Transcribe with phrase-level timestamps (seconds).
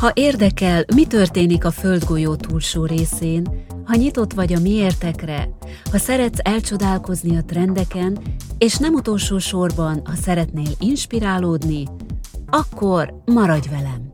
[0.00, 5.48] Ha érdekel, mi történik a földgolyó túlsó részén, ha nyitott vagy a miértekre,
[5.90, 8.18] ha szeretsz elcsodálkozni a trendeken,
[8.58, 11.88] és nem utolsó sorban, ha szeretnél inspirálódni,
[12.46, 14.12] akkor maradj velem!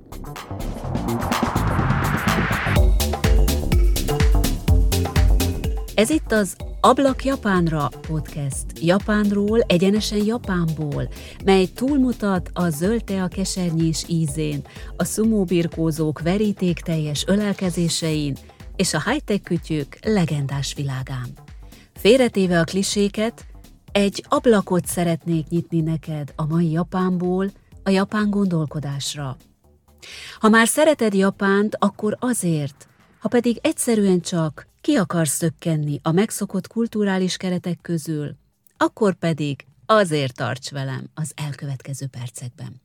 [5.95, 6.56] Ez itt az
[6.86, 8.64] Ablak Japánra podcast.
[8.80, 11.08] Japánról, egyenesen Japánból,
[11.44, 14.60] mely túlmutat a zöld a kesernyés ízén,
[14.96, 18.36] a szumóbirkózók verítékteljes ölelkezésein
[18.77, 21.28] és a high-tech kütyük legendás világán.
[21.94, 23.46] Félretéve a kliséket,
[23.92, 27.50] egy ablakot szeretnék nyitni neked a mai Japánból,
[27.82, 29.36] a japán gondolkodásra.
[30.38, 32.88] Ha már szereted Japánt, akkor azért,
[33.20, 38.36] ha pedig egyszerűen csak ki akarsz szökkenni a megszokott kulturális keretek közül,
[38.77, 42.80] akkor pedig azért tarts velem az elkövetkező percekben.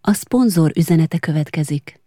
[0.00, 2.00] A szponzor üzenete következik.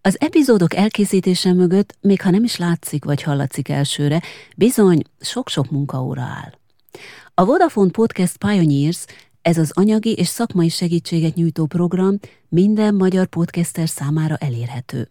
[0.00, 4.22] Az epizódok elkészítése mögött, még ha nem is látszik vagy hallatszik elsőre,
[4.56, 6.52] bizony sok-sok munkaóra áll.
[7.34, 9.04] A Vodafone Podcast Pioneers
[9.42, 15.10] ez az anyagi és szakmai segítséget nyújtó program minden magyar podcaster számára elérhető.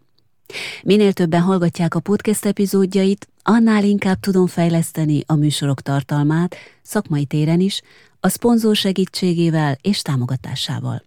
[0.82, 7.60] Minél többen hallgatják a podcast epizódjait, annál inkább tudom fejleszteni a műsorok tartalmát, szakmai téren
[7.60, 7.82] is,
[8.20, 11.02] a szponzor segítségével és támogatásával.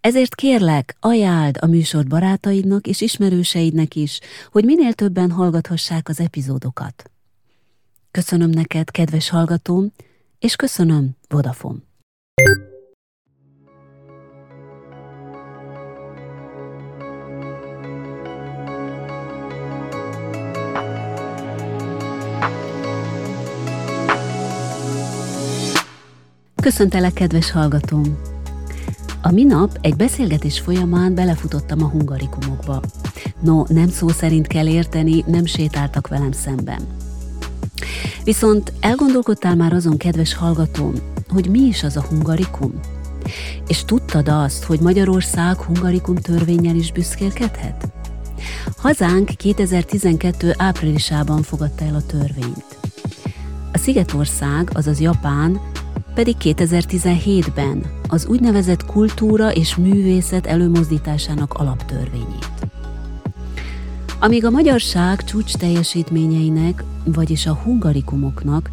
[0.00, 7.10] Ezért kérlek, ajánld a műsor barátaidnak és ismerőseidnek is, hogy minél többen hallgathassák az epizódokat.
[8.10, 9.92] Köszönöm neked, kedves hallgatóm,
[10.38, 11.78] és köszönöm, Vodafone.
[26.62, 28.18] Köszöntelek, kedves hallgatóm!
[29.22, 32.82] A minap egy beszélgetés folyamán belefutottam a hungarikumokba.
[33.40, 36.80] No, nem szó szerint kell érteni, nem sétáltak velem szemben.
[38.24, 40.92] Viszont elgondolkodtál már azon, kedves hallgatóm,
[41.28, 42.80] hogy mi is az a hungarikum?
[43.66, 47.92] És tudtad azt, hogy Magyarország hungarikum törvényel is büszkélkedhet?
[48.76, 50.54] Hazánk 2012.
[50.56, 52.78] áprilisában fogadta el a törvényt.
[53.72, 55.60] A Szigetország, azaz Japán,
[56.14, 62.48] pedig 2017-ben az úgynevezett kultúra és művészet előmozdításának alaptörvényét.
[64.20, 68.70] Amíg a magyarság csúcs teljesítményeinek, vagyis a hungarikumoknak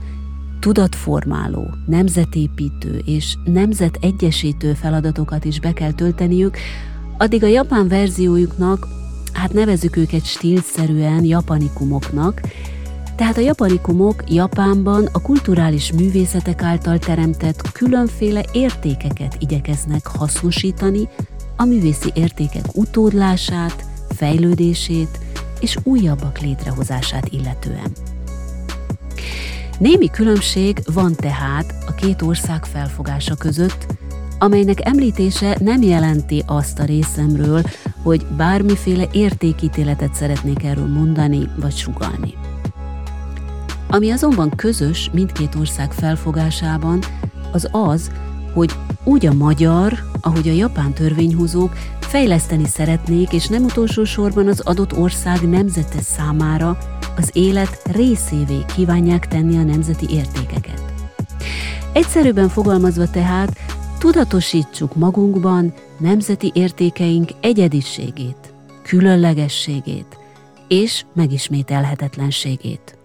[0.59, 6.57] tudatformáló, nemzetépítő és nemzetegyesítő feladatokat is be kell tölteniük,
[7.17, 8.87] addig a japán verziójuknak,
[9.33, 12.41] hát nevezük őket stílszerűen japanikumoknak,
[13.19, 21.07] tehát a japanikumok Japánban a kulturális művészetek által teremtett különféle értékeket igyekeznek hasznosítani,
[21.55, 23.85] a művészi értékek utódlását,
[24.15, 25.19] fejlődését
[25.59, 27.91] és újabbak létrehozását illetően.
[29.79, 33.85] Némi különbség van tehát a két ország felfogása között,
[34.37, 37.61] amelynek említése nem jelenti azt a részemről,
[38.03, 42.33] hogy bármiféle értékítéletet szeretnék erről mondani vagy sugalni.
[43.91, 46.99] Ami azonban közös mindkét ország felfogásában,
[47.51, 48.11] az az,
[48.53, 48.71] hogy
[49.03, 54.97] úgy a magyar, ahogy a japán törvényhozók fejleszteni szeretnék, és nem utolsó sorban az adott
[54.97, 56.77] ország nemzete számára
[57.17, 60.83] az élet részévé kívánják tenni a nemzeti értékeket.
[61.93, 63.59] Egyszerűbben fogalmazva tehát,
[63.99, 70.17] tudatosítsuk magunkban nemzeti értékeink egyediségét, különlegességét
[70.67, 72.98] és megismételhetetlenségét.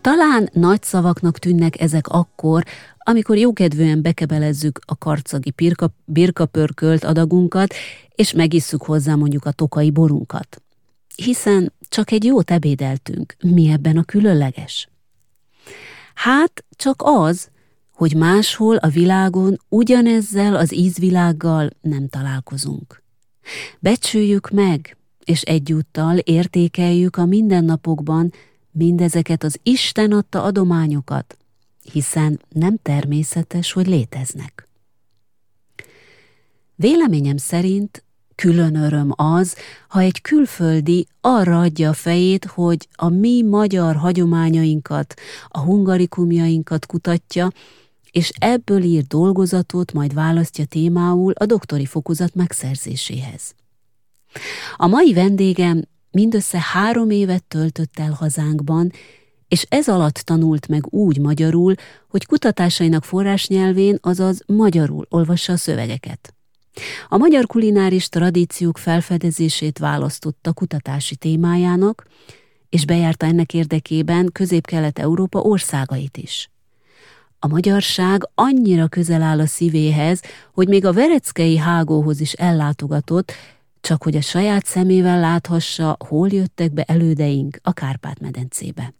[0.00, 2.64] Talán nagy szavaknak tűnnek ezek akkor,
[2.98, 7.74] amikor jókedvűen bekebelezzük a karcagi birka, birkapörkölt adagunkat,
[8.14, 10.62] és megisszuk hozzá mondjuk a tokai borunkat.
[11.16, 14.88] Hiszen csak egy jót ebédeltünk, mi ebben a különleges?
[16.14, 17.48] Hát csak az,
[17.92, 23.02] hogy máshol a világon ugyanezzel az ízvilággal nem találkozunk.
[23.78, 28.32] Becsüljük meg, és egyúttal értékeljük a mindennapokban
[28.70, 31.36] mindezeket az Isten adta adományokat,
[31.92, 34.68] hiszen nem természetes, hogy léteznek.
[36.74, 39.56] Véleményem szerint külön öröm az,
[39.88, 45.14] ha egy külföldi arra adja a fejét, hogy a mi magyar hagyományainkat,
[45.48, 47.50] a hungarikumjainkat kutatja,
[48.10, 53.54] és ebből ír dolgozatot majd választja témául a doktori fokozat megszerzéséhez.
[54.76, 58.92] A mai vendégem mindössze három évet töltött el hazánkban,
[59.48, 61.74] és ez alatt tanult meg úgy magyarul,
[62.08, 66.34] hogy kutatásainak forrásnyelvén, azaz magyarul olvassa a szövegeket.
[67.08, 72.06] A magyar kulináris tradíciók felfedezését választotta kutatási témájának,
[72.68, 76.50] és bejárta ennek érdekében Közép-Kelet-Európa országait is.
[77.38, 80.20] A magyarság annyira közel áll a szívéhez,
[80.52, 83.32] hogy még a vereckei hágóhoz is ellátogatott,
[83.80, 88.94] csak hogy a saját szemével láthassa, hol jöttek be elődeink a Kárpát-medencébe.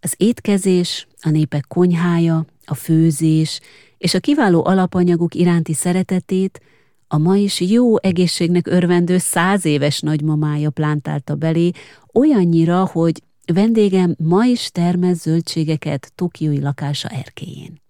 [0.00, 3.60] Az étkezés, a népek konyhája, a főzés
[3.98, 6.60] és a kiváló alapanyagok iránti szeretetét
[7.08, 11.70] a ma is jó egészségnek örvendő száz éves nagymamája plántálta belé,
[12.12, 17.80] olyannyira, hogy vendégem ma is termez zöldségeket Tokiói lakása erkéjén.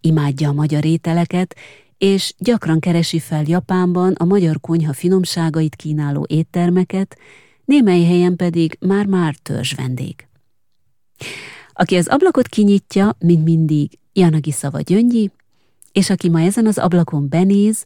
[0.00, 1.56] Imádja a magyar ételeket,
[1.98, 7.18] és gyakran keresi fel Japánban a magyar konyha finomságait kínáló éttermeket,
[7.64, 10.26] némely helyen pedig már-már törzs vendég.
[11.72, 15.30] Aki az ablakot kinyitja, mint mindig, Janagi Szava Gyöngyi,
[15.92, 17.84] és aki ma ezen az ablakon benéz,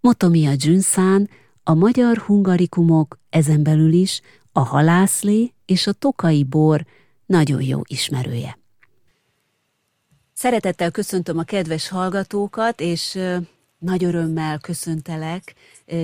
[0.00, 1.28] Motomia Junszán,
[1.62, 4.20] a magyar hungarikumok, ezen belül is
[4.52, 6.84] a halászlé és a tokai bor
[7.26, 8.58] nagyon jó ismerője.
[10.38, 13.18] Szeretettel köszöntöm a kedves hallgatókat, és
[13.78, 15.54] nagy örömmel köszöntelek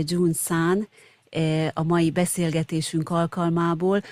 [0.03, 0.89] Jun San
[1.73, 4.03] a mai beszélgetésünk alkalmából,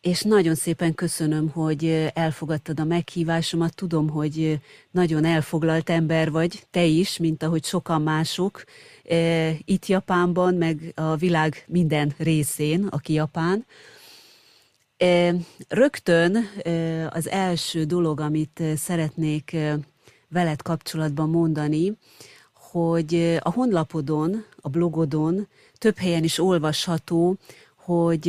[0.00, 3.74] és nagyon szépen köszönöm, hogy elfogadtad a meghívásomat.
[3.74, 8.64] Tudom, hogy nagyon elfoglalt ember vagy, te is, mint ahogy sokan mások
[9.64, 13.66] itt Japánban, meg a világ minden részén, aki Japán.
[15.68, 16.36] Rögtön
[17.10, 19.56] az első dolog, amit szeretnék
[20.28, 21.92] veled kapcsolatban mondani,
[22.52, 25.48] hogy a honlapodon, a blogodon
[25.78, 27.36] több helyen is olvasható,
[27.76, 28.22] hogy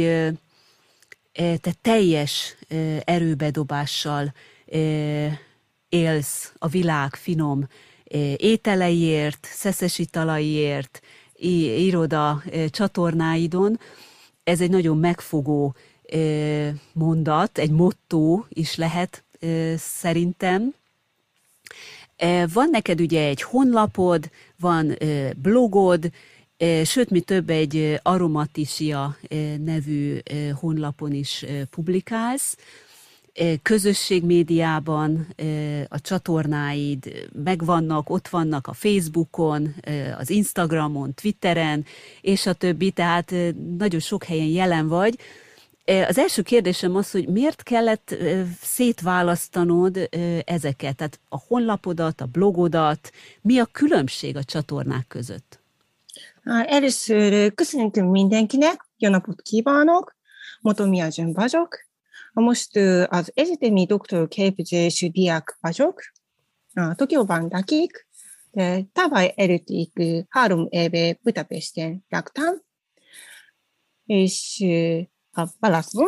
[1.34, 2.56] te teljes
[3.06, 4.34] erőbedobással
[5.90, 7.68] élsz a világ finom
[8.38, 11.02] ételeiért, szeszes italaiért,
[11.78, 13.80] iroda csatornáidon.
[14.44, 15.76] Ez egy nagyon megfogó
[16.94, 19.24] mondat, egy motto is lehet
[19.78, 20.74] szerintem.
[22.54, 24.98] Van neked ugye egy honlapod, van
[25.36, 26.12] blogod,
[26.84, 29.18] Sőt, mi több egy Aromatisia
[29.64, 30.18] nevű
[30.60, 32.58] honlapon is publikálsz,
[33.62, 35.28] közösségmédiában
[35.88, 39.76] a csatornáid megvannak, ott vannak a Facebookon,
[40.18, 41.86] az Instagramon, Twitteren,
[42.22, 43.34] és a többi, tehát
[43.78, 45.18] nagyon sok helyen jelen vagy.
[46.08, 48.16] Az első kérdésem az, hogy miért kellett
[48.62, 50.10] szétválasztanod
[50.46, 53.12] ezeket, tehát a honlapodat, a blogodat,
[53.42, 55.60] mi a különbség a csatornák között?
[56.66, 60.16] Először köszöntöm mindenkinek, jó napot kívánok,
[60.62, 61.86] Motomia Zsön vagyok.
[62.34, 62.76] Most
[63.08, 66.02] az egyetemi doktorképzésű diák vagyok,
[66.96, 68.08] Tokióban lakik,
[68.94, 69.92] tavaly előttig
[70.30, 72.56] három éve Budapesten laktam,
[74.06, 74.66] és
[75.38, 76.08] a válaszom,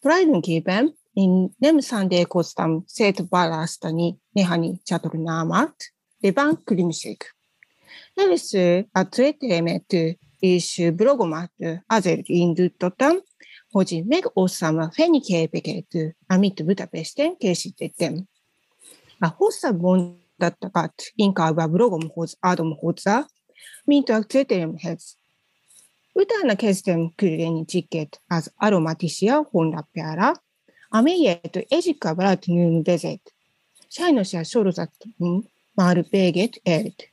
[0.00, 5.74] tulajdonképpen én nem szándékoztam szétválasztani néhány csatornámat,
[6.18, 7.16] de van különbség.
[8.14, 9.96] Először a Twitteremet
[10.38, 11.52] és blogomat
[11.86, 13.16] azért indítottam,
[13.70, 18.28] hogy megosztam a fényképeket, amit Budapesten készítettem.
[19.18, 23.26] A hosszabb mondatokat inkább a blogomhoz adom hozzá,
[23.84, 24.08] mint
[26.12, 30.36] 우타나 캐스템 그레니 지켓 아즈 아로마티시아 혼라페아라
[30.92, 33.32] 아메예트 에지카브라 드누 데제트
[33.88, 35.40] 샤이노시아 쇼르자트민
[35.72, 37.08] 마르베게트 에르트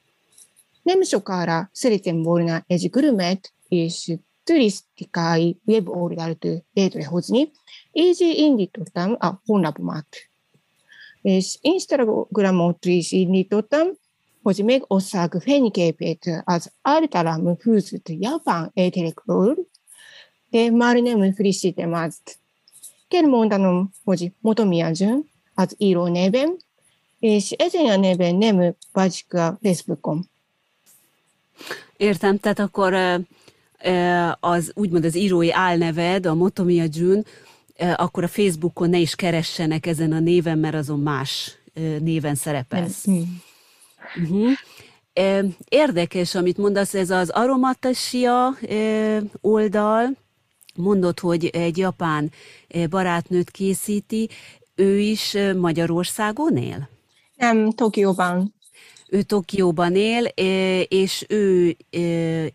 [0.83, 7.55] 냄쇼 카라 스리템 보르나 에지 그르메트 이시 트리스티카이 웹 오리달트 데이트레 호즈니
[7.95, 10.27] 이지 인디 토탐 아 혼라브마트
[11.23, 13.83] インスタグラムを通じにとった
[14.43, 19.67] hogy megosszák fényképét az általam fűzött japán ételekről,
[20.49, 22.37] de már nem frissítem azt.
[23.07, 26.57] Kell mondanom, hogy Motomiya Jun az író nevem,
[27.19, 30.29] és ezen a neven nem vagyok a Facebookon.
[31.97, 32.93] Értem, tehát akkor
[34.39, 37.25] az úgymond az írói álneved, a Motomia Jun,
[37.95, 41.57] akkor a Facebookon ne is keressenek ezen a néven, mert azon más
[41.99, 43.05] néven szerepelsz.
[44.15, 44.51] Uh-huh.
[45.69, 48.57] Érdekes, amit mondasz, ez az aromatasia
[49.41, 50.09] oldal,
[50.75, 52.31] mondod, hogy egy japán
[52.89, 54.29] barátnőt készíti,
[54.75, 56.89] ő is Magyarországon él?
[57.35, 58.53] Nem, Tokióban
[59.09, 60.23] ő Tokióban él,
[60.87, 61.75] és ő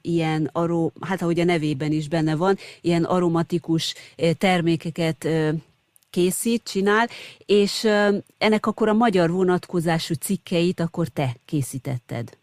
[0.01, 3.95] ilyen, aró, hát ahogy a nevében is benne van, ilyen aromatikus
[4.39, 5.29] termékeket
[6.15, 7.09] készít, csinál,
[7.47, 7.85] és
[8.39, 12.39] ennek akkor a magyar vonatkozású cikkeit akkor te készítetted.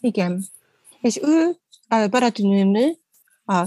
[0.00, 0.44] Igen.
[1.00, 1.56] És ő
[1.88, 2.76] a Baratunum
[3.44, 3.66] a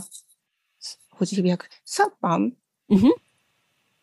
[1.09, 3.17] hogy hívják, szappan Uh-huh.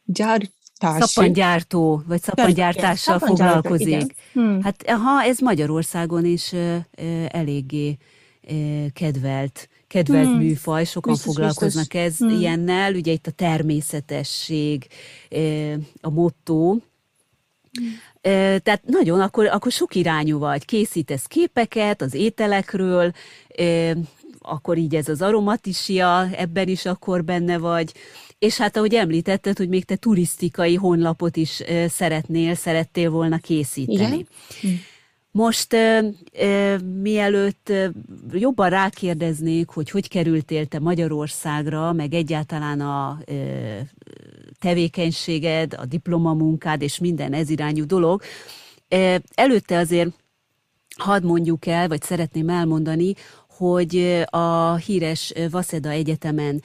[0.05, 1.05] gyártás.
[1.05, 3.87] Szappangyártó, vagy szappangyártással Szappangyártó, foglalkozik.
[3.89, 4.13] igen.
[4.33, 4.63] Hmm.
[4.63, 6.53] Hát ha ez Magyarországon is
[7.29, 7.97] eléggé
[8.93, 10.37] kedvelt, kedvelt Hmm.
[10.39, 12.01] műfaj, sokan Biztos, foglalkoznak biztos.
[12.01, 12.29] ez Hmm.
[12.41, 14.87] ilyennel, ugye itt a természetesség
[15.29, 16.77] ö, a motto,
[18.25, 20.65] Ö, Tehát nagyon, akkor, akkor sok irányú vagy.
[20.65, 23.13] Készítesz képeket az ételekről,
[23.59, 23.91] ö,
[24.39, 27.93] akkor így ez az aromatisia, ebben is akkor benne vagy.
[28.39, 34.27] És hát ahogy említetted, hogy még te turisztikai honlapot is szeretnél, szerettél volna készíteni.
[34.61, 34.81] Igen.
[35.33, 37.73] Most ö, ö, mielőtt
[38.33, 43.35] jobban rákérdeznék, hogy hogy kerültél te Magyarországra, meg egyáltalán a ö,
[44.61, 48.23] tevékenységed, a diplomamunkád és minden ez irányú dolog,
[48.89, 50.11] ö, előtte azért
[50.97, 53.15] hadd mondjuk el, vagy szeretném elmondani,
[53.57, 56.63] hogy a híres Vaszeda Egyetemen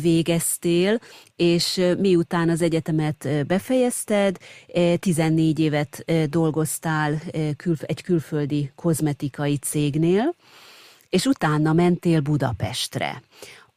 [0.00, 1.00] végeztél,
[1.36, 4.36] és miután az egyetemet befejezted,
[4.98, 7.20] 14 évet dolgoztál
[7.80, 10.34] egy külföldi kozmetikai cégnél,
[11.08, 13.22] és utána mentél Budapestre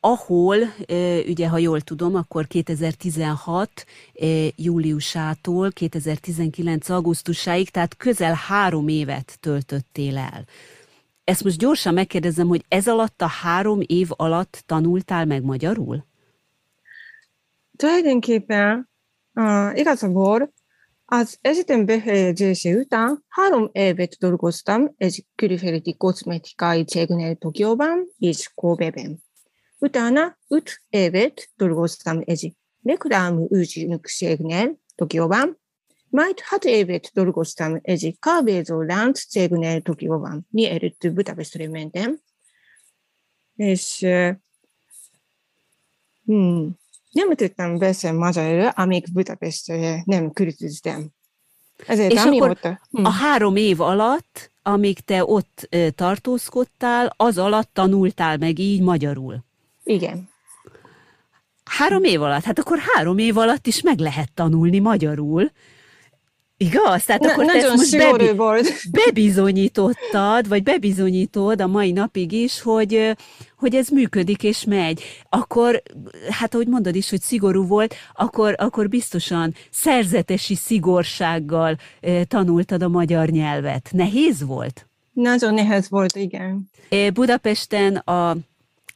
[0.05, 0.57] ahol,
[1.27, 10.17] ugye, ha jól tudom, akkor 2016 ö, júliusától 2019 augusztusáig, tehát közel három évet töltöttél
[10.17, 10.45] el.
[11.23, 16.05] Ezt most gyorsan megkérdezem, hogy ez alatt a három év alatt tanultál meg magyarul?
[17.77, 18.89] Tulajdonképpen
[19.33, 20.53] uh, igazából
[21.05, 29.24] az egyetem befejezése után három évet dolgoztam egy külföldi kozmetikai cégnél Tokióban és Kobe-ben.
[29.85, 35.59] Utána öt évet dolgoztam egy reklám ügynökségnél Tokióban,
[36.09, 42.19] majd hat évet dolgoztam egy kávézó lánc cégnél Tokióban, mielőtt Budapestre mentem.
[43.55, 43.99] És
[46.25, 46.77] hmm,
[47.11, 51.09] nem tudtam beszélni magyarul, amíg Budapestre nem költöztem.
[51.87, 52.81] Ezért És akkor amióta...
[52.91, 59.43] A három év alatt, amíg te ott tartózkodtál, az alatt tanultál meg így magyarul.
[59.85, 60.29] Igen.
[61.63, 62.43] Három év alatt?
[62.43, 65.51] Hát akkor három év alatt is meg lehet tanulni magyarul.
[66.57, 67.05] Igaz?
[67.05, 68.67] Tehát Na, akkor te ezt nagyon most bebi- volt.
[69.05, 73.15] bebizonyítottad, vagy bebizonyítod a mai napig is, hogy,
[73.57, 75.81] hogy ez működik és megy, akkor,
[76.29, 81.77] hát ahogy mondod is, hogy szigorú volt, akkor, akkor biztosan szerzetesi szigorsággal
[82.27, 83.89] tanultad a magyar nyelvet.
[83.93, 84.87] Nehéz volt?
[85.13, 86.69] Nagyon nehéz volt, igen.
[87.13, 88.37] Budapesten a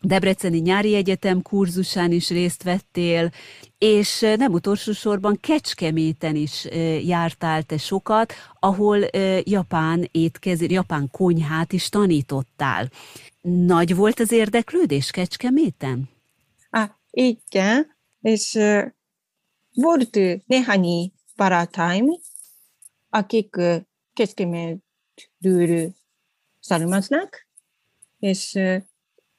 [0.02, 3.32] Debreceni Nyári Egyetem kurzusán is részt vettél,
[3.78, 6.66] és nem utolsó sorban Kecskeméten is
[7.04, 9.00] jártál te sokat, ahol
[9.44, 12.90] japán étkezés, japán konyhát is tanítottál.
[13.42, 16.10] Nagy volt az érdeklődés Kecskeméten?
[16.70, 18.84] Ah, igen, és uh,
[19.74, 22.06] volt néhány barátaim,
[23.10, 23.76] akik uh,
[24.14, 25.94] Kecskemétről
[26.60, 27.48] származnak,
[28.20, 28.60] és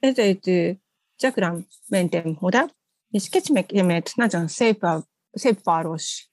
[0.00, 0.76] ezért
[1.19, 2.71] gyakran mentem oda,
[3.11, 4.87] és Kecskemét nagyon szép,
[5.30, 6.30] szép város,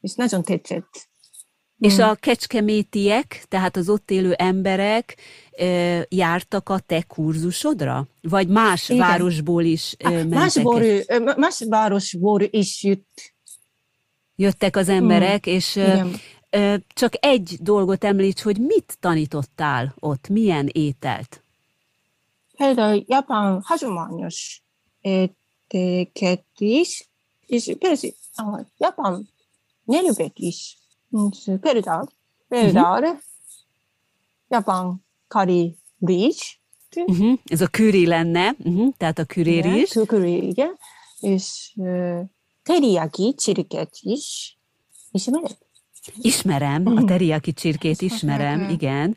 [0.00, 1.08] és nagyon tetszett.
[1.78, 2.00] És Mm.
[2.00, 5.16] a kecskemétiek, tehát az ott élő emberek
[6.08, 8.08] jártak a te kurzusodra?
[8.22, 9.06] Vagy más Igen.
[9.06, 10.28] városból is mentek?
[10.28, 13.34] másból, ö, más városból is jött.
[14.36, 16.20] Jöttek az emberek, és ö, Igen.
[16.94, 21.39] csak egy dolgot említs, hogy mit tanítottál ott, milyen ételt?
[22.60, 24.62] Például japán hagyományos
[25.00, 27.10] éteket is,
[27.46, 27.76] és
[28.36, 29.28] a japán
[29.84, 30.78] nyelvet is.
[31.60, 32.06] Például,
[32.48, 33.20] például
[34.48, 36.58] japán kari rizs,
[36.94, 37.38] Uh-huh.
[37.44, 38.94] Ez a küri lenne, uh-huh.
[38.96, 39.92] tehát a igen, is.
[39.92, 40.78] kukuri, igen,
[41.20, 42.20] és uh,
[42.62, 44.58] teriyaki csirket is
[45.10, 45.58] ismered?
[46.20, 49.16] Ismerem, a teriyaki csirkét ismerem, igen.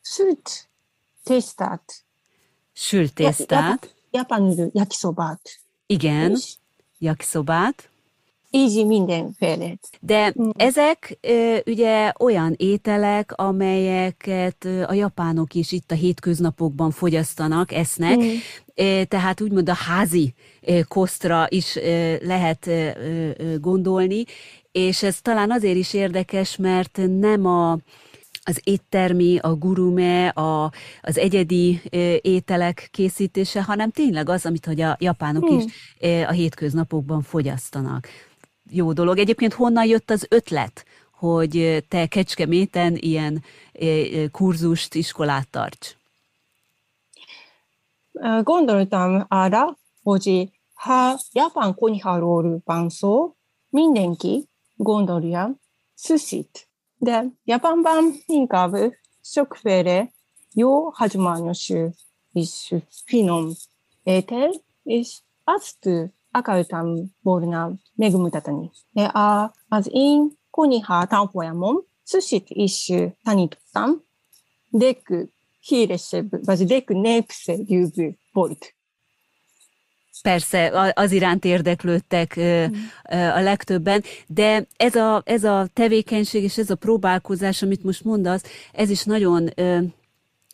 [0.00, 0.68] Sült
[1.22, 2.05] tésztát,
[2.78, 5.40] Sült tésztát, japán yakisobát
[5.86, 6.56] igen, is,
[6.98, 7.88] jakszobát.
[8.50, 9.76] így mindenféle.
[10.00, 10.48] De Mm.
[10.56, 11.18] ezek
[11.66, 19.02] ugye olyan ételek, amelyeket a japánok is itt a hétköznapokban fogyasztanak, esznek, Mm.
[19.08, 20.34] Tehát úgymond a házi
[20.88, 21.78] kosztra is
[22.22, 22.70] lehet
[23.60, 24.24] gondolni,
[24.72, 27.78] és ez talán azért is érdekes, mert nem a
[28.48, 30.72] az éttermi, a gurume, a,
[31.02, 31.80] az egyedi
[32.22, 35.58] ételek készítése, hanem tényleg az, amit hogy a japánok Hmm.
[35.58, 35.64] is
[36.26, 38.08] a hétköznapokban fogyasztanak.
[38.70, 39.18] Jó dolog.
[39.18, 43.44] Egyébként honnan jött az ötlet, hogy te Kecskeméten ilyen
[44.30, 45.96] kurzust, iskolát tarts?
[48.42, 53.34] gondoltam arra, hogy ha Japán konyháról van szó,
[53.70, 55.54] mindenki gondolja
[55.94, 56.65] sushit.
[57.00, 57.12] で、
[57.44, 60.12] ヤパンバン、インカブ、ショクフェレ、
[60.54, 61.92] ヨー、ハジマニョシュ、
[62.34, 63.54] イッシュ、フィノン、
[64.06, 64.52] エーテル、
[64.86, 68.70] イッシュ、アスト、アカウタン、ボールナ、メグムタタニ。
[68.94, 74.00] で、あ、アず、イン、コニハー、タンホヤモン、スシッ、イッシュ、タニトタン、
[74.72, 78.68] デック、ヒーレシェブ、バジデック、ネープセ、リューブ、ボルト。
[80.22, 82.40] Persze, az iránt érdeklődtek
[83.34, 88.42] a legtöbben, de ez a, ez a tevékenység és ez a próbálkozás, amit most mondasz,
[88.72, 89.48] ez is nagyon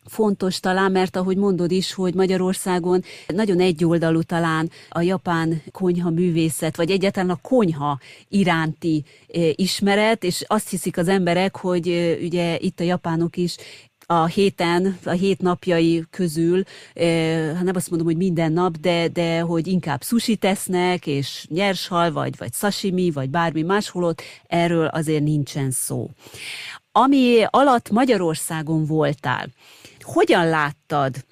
[0.04, 6.76] fontos talán, mert ahogy mondod is, hogy Magyarországon nagyon egyoldalú talán a japán konyha művészet,
[6.76, 9.04] vagy egyáltalán a konyha iránti
[9.54, 13.56] ismeret, és azt hiszik az emberek, hogy ugye itt a japánok is
[14.06, 16.62] a héten, a hét napjai közül,
[17.54, 22.12] hát nem azt mondom, hogy minden nap, de, de hogy inkább sushi tesznek, és nyershal,
[22.12, 24.14] vagy, vagy sashimi, vagy bármi máshol
[24.46, 26.10] erről azért nincsen szó.
[26.92, 29.48] Ami alatt Magyarországon voltál,
[30.00, 31.24] hogyan láttad,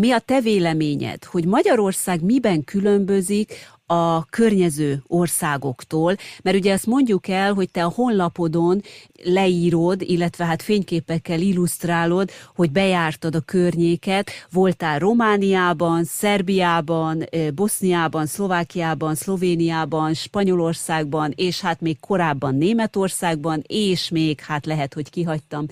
[0.00, 3.52] mi a te véleményed, hogy Magyarország miben különbözik
[3.92, 8.82] a környező országoktól, mert ugye ezt mondjuk el, hogy te a honlapodon
[9.24, 20.14] leírod, illetve hát fényképekkel illusztrálod, hogy bejártad a környéket, voltál Romániában, Szerbiában, Boszniában, Szlovákiában, Szlovéniában,
[20.14, 25.66] Spanyolországban, és hát még korábban Németországban, és még hát lehet, hogy kihagytam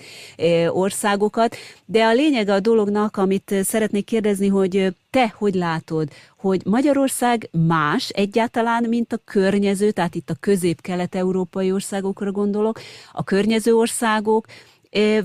[0.68, 6.08] országokat, de a lényeg a dolognak, amit szeretnék kérdezni, hogy te hogy látod,
[6.40, 12.80] hogy Magyarország más egyáltalán, mint a környező, tehát itt a közép-kelet-európai országokra gondolok,
[13.12, 14.46] a környező országok,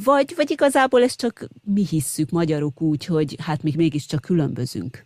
[0.03, 5.05] vagy, vagy igazából ezt csak mi hisszük magyarok úgy, hogy hát még mégiscsak különbözünk?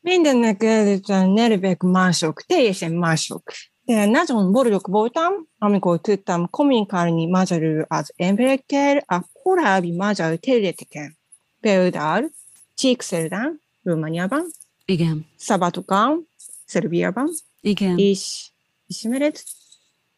[0.00, 3.42] Mindennek előtt a nervek mások, teljesen mások.
[3.84, 11.18] De nagyon boldog voltam, amikor tudtam kommunikálni magyarul az emberekkel a korábbi magyar területeken.
[11.60, 12.30] Például
[12.74, 14.46] Csíkszerdán, Romániában,
[14.90, 15.26] Igen.
[15.36, 16.26] Szabadukán,
[16.64, 17.98] Szerbiában, Igen.
[17.98, 18.50] és
[18.86, 19.42] ismered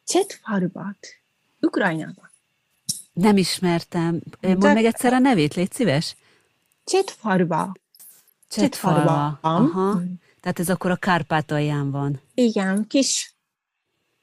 [0.06, 1.06] Csetfalubát,
[1.60, 2.30] Ukrajnában.
[3.12, 4.20] Nem ismertem.
[4.40, 6.16] Mondd meg egyszer a nevét, légy szíves.
[6.84, 7.72] Csetfalba.
[8.48, 9.38] Csetfalba.
[9.40, 10.02] Aha.
[10.40, 12.20] Tehát ez akkor a Kárpátalján van.
[12.34, 13.34] Igen, kis,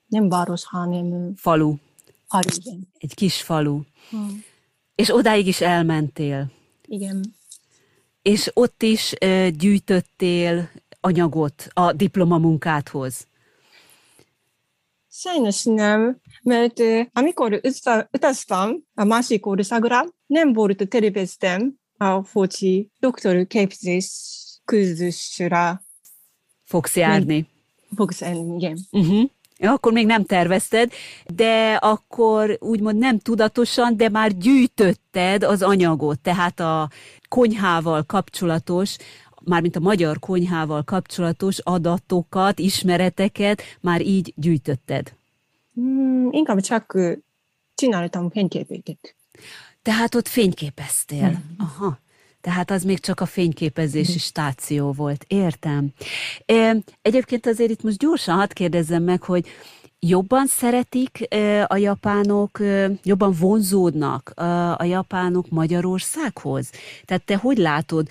[0.07, 1.75] nem város, hanem falu.
[2.27, 2.87] Falu, igen.
[2.97, 3.81] Egy kis falu.
[4.09, 4.43] Hmm.
[4.95, 6.51] És odáig is elmentél.
[6.85, 7.37] Igen.
[8.21, 9.13] És ott is
[9.57, 10.69] gyűjtöttél
[11.01, 13.27] anyagot a diplomamunkádhoz.
[15.11, 16.81] Sajnos nem, mert
[17.13, 17.61] amikor
[18.11, 21.75] utaztam a másik országra, nem volt terveztem,
[22.31, 24.11] hogy doktor képzés
[24.65, 25.83] kurzusra
[26.65, 27.47] fogsz járni.
[27.95, 28.77] Fogsz járni, igen.
[28.91, 29.29] Uh-huh.
[29.59, 30.91] Akkor még nem tervezted,
[31.25, 36.89] de akkor úgymond nem tudatosan, de már gyűjtötted az anyagot, tehát a
[37.27, 38.95] konyhával kapcsolatos,
[39.43, 45.13] mármint a magyar konyhával kapcsolatos adatokat, ismereteket már így gyűjtötted.
[45.79, 46.97] Mm, inkább csak
[47.75, 49.15] csináltam fényképeket.
[49.81, 51.41] Tehát ott fényképeztél.
[51.57, 51.99] Aha.
[52.41, 54.17] Tehát az még csak a fényképezési mm.
[54.17, 55.25] stáció volt.
[55.27, 55.89] Értem.
[57.01, 59.47] Egyébként azért itt most gyorsan hadd kérdezzem meg, hogy
[59.99, 61.27] jobban szeretik
[61.67, 62.59] a japánok,
[63.03, 64.31] jobban vonzódnak
[64.77, 66.69] a japánok Magyarországhoz?
[67.05, 68.07] Tehát te hogy látod,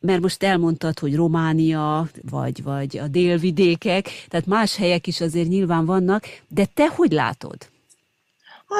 [0.00, 5.84] mert most elmondtad, hogy Románia, vagy, vagy a délvidékek, tehát más helyek is azért nyilván
[5.84, 7.71] vannak, de te hogy látod?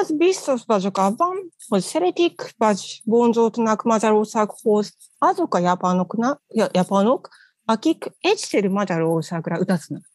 [0.01, 6.37] Az biztos vagyok abban, hogy szeretik, vagy vonzódnak Magyarországhoz azok a japánok,
[6.71, 7.29] japánok
[7.65, 10.11] akik egyszerű Magyarországra utaznak.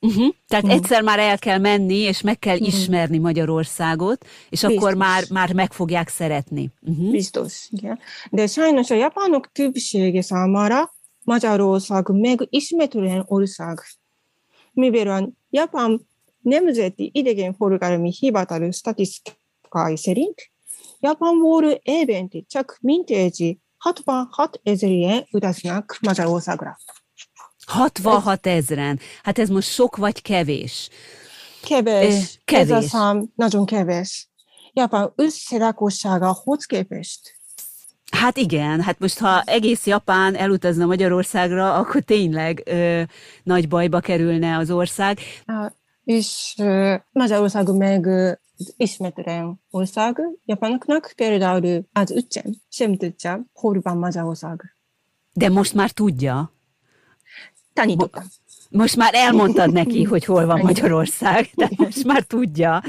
[0.00, 0.34] Uh-huh.
[0.46, 0.78] Tehát uh-huh.
[0.78, 2.68] egyszer már el kell menni, és meg kell uh-huh.
[2.68, 4.76] ismerni Magyarországot, és Biztos.
[4.76, 6.70] akkor már, már meg fogják szeretni.
[6.80, 7.10] Uh-huh.
[7.10, 7.98] Biztos, igen.
[8.30, 10.92] De sajnos a japánok többsége számára
[11.24, 13.80] Magyarország megismertelen ország.
[14.72, 16.07] Mivel a Japán
[16.48, 20.50] Nemzeti Idegenforgalmi Hivatal statisztikai szerint
[21.00, 26.76] Japánból évente csak mintegy 66 ezeren utaznak Magyarországra.
[27.66, 28.98] 66 ezeren.
[29.22, 30.88] Hát ez most sok vagy kevés?
[31.62, 32.40] Kevés.
[32.44, 32.70] Kevés.
[32.70, 34.28] Ez a szám nagyon kevés.
[34.72, 37.36] Japán összelakosságahoz képest.
[38.10, 43.02] Hát igen, hát most ha egész Japán elutazna Magyarországra, akkor tényleg ö,
[43.42, 45.18] nagy bajba kerülne az ország.
[46.08, 46.54] És
[47.12, 48.08] Magyarország meg
[48.76, 54.74] ismeretlen ország Japánoknak, például az utcán sem tudja, hol van Magyarország.
[55.32, 56.52] De most már tudja.
[57.72, 58.24] Tanítottam.
[58.70, 62.82] Most már elmondtad neki, hogy hol van Magyarország, de most már tudja.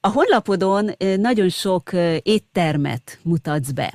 [0.00, 1.90] A honlapodon nagyon sok
[2.22, 3.94] éttermet mutatsz be.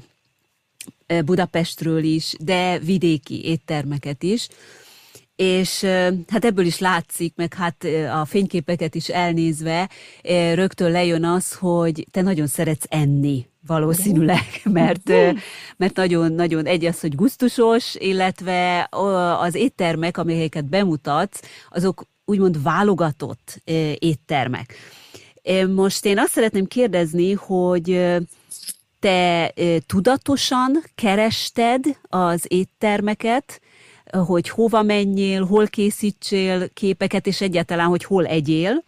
[1.25, 4.47] Budapestről is, de vidéki éttermeket is.
[5.41, 5.83] És
[6.27, 7.87] hát ebből is látszik, meg hát
[8.21, 9.89] a fényképeket is elnézve,
[10.53, 15.09] rögtön lejön az, hogy te nagyon szeretsz enni valószínűleg, mert,
[15.77, 18.87] mert nagyon-nagyon egy az, hogy gusztusos, illetve
[19.39, 23.61] az éttermek, amelyeket bemutatsz, azok úgymond válogatott
[23.99, 24.75] éttermek.
[25.75, 28.17] Most én azt szeretném kérdezni, hogy
[28.99, 29.53] te
[29.85, 33.60] tudatosan kerested az éttermeket,
[34.11, 38.83] hogy hova menjél, hol készítsél képeket, és egyáltalán, hogy hol egyél,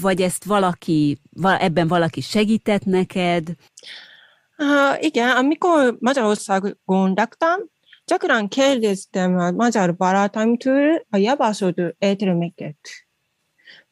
[0.00, 3.48] vagy ezt valaki, ebben valaki segített neked?
[4.58, 7.60] Uh, igen, amikor Magyarországon laktam,
[8.04, 12.76] gyakran kérdeztem a magyar barátaimtól a javasolt éttermeket.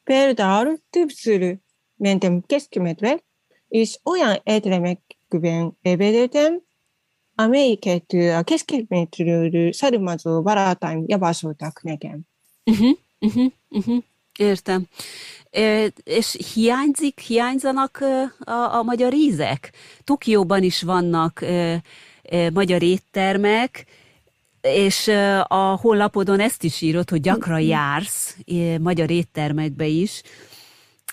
[0.03, 1.57] Például többször
[1.95, 3.23] mentem Keszkimedve,
[3.67, 6.61] és olyan éttermekben ebédeltem,
[7.35, 12.19] amelyiket a Keszkimedről származó barátaim javasoltak nekem.
[12.63, 14.03] Uh-huh, uh-huh, uh-huh.
[14.37, 14.87] Értem.
[16.03, 18.03] És hiányzik, hiányzanak
[18.39, 19.71] a, a magyar ízek?
[20.03, 21.45] Tokióban is vannak
[22.53, 23.85] magyar éttermek,
[24.61, 25.07] és
[25.47, 28.37] a honlapodon ezt is írod, hogy gyakran jársz
[28.81, 30.21] magyar éttermekbe is.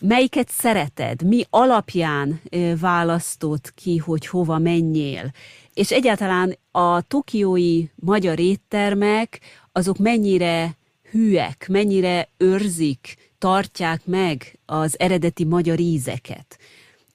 [0.01, 1.23] Melyiket szereted?
[1.23, 2.41] Mi alapján
[2.81, 5.33] választod ki, hogy hova menjél?
[5.81, 9.41] És egyáltalán a tokiói magyar éttermek,
[9.73, 10.77] azok mennyire
[11.11, 16.59] hűek, mennyire őrzik, tartják meg az eredeti magyar ízeket.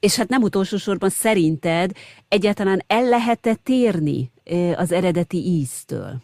[0.00, 1.90] És hát nem utolsó sorban szerinted
[2.28, 4.30] egyáltalán el lehet-e térni
[4.76, 6.20] az eredeti íztől?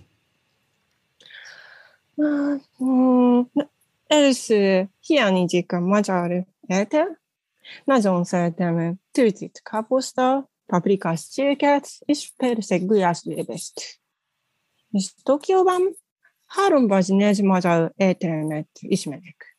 [4.07, 7.21] Először hiányzik a magyar étel.
[7.85, 14.01] Nagyon szeretem tűzít káposzta, paprikás csirket, és persze gulyáslébest.
[14.91, 15.97] És Tokióban
[16.47, 19.59] három vagy négy magyar ételmet ismerek.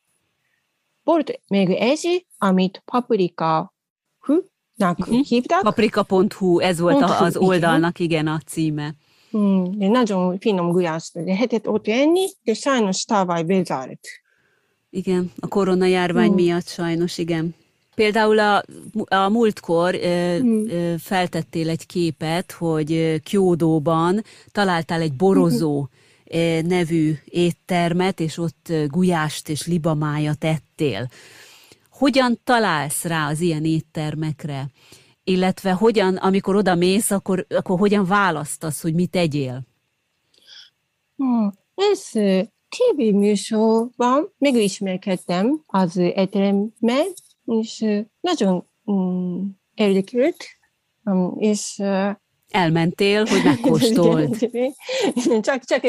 [1.04, 3.74] Volt még egy, amit paprika
[4.20, 5.22] húnak uh-huh.
[5.26, 5.62] hívtak.
[5.62, 8.96] Paprika.hu, ez volt a, az oldalnak, igen, a címe.
[9.30, 14.08] Hmm, de nagyon finom gulyás lehetett ott enni, de sajnos tavaly bezárt.
[14.90, 16.36] Igen, a koronajárvány hmm.
[16.36, 17.56] miatt sajnos, igen.
[17.96, 18.64] Például a,
[19.06, 20.98] a múltkor hmm.
[20.98, 26.02] feltettél egy képet, hogy Kjódóban találtál egy borozó hmm
[26.62, 31.10] nevű éttermet, és ott gulyást és libamájat ettél.
[31.90, 34.70] Hogyan találsz rá az ilyen éttermekre?
[35.24, 39.62] Illetve hogyan, amikor oda mész, akkor, akkor hogyan választasz, hogy mit tegyél?
[41.16, 42.10] Hmm, ez
[42.70, 47.06] TV műsorban megismerkedtem az étteremmel,
[47.46, 47.86] és
[48.20, 50.46] nagyon um, érdekült,
[51.04, 51.82] um, és
[52.54, 54.38] Elmentél, hogy megkóstold.
[55.42, 55.82] csak, csak,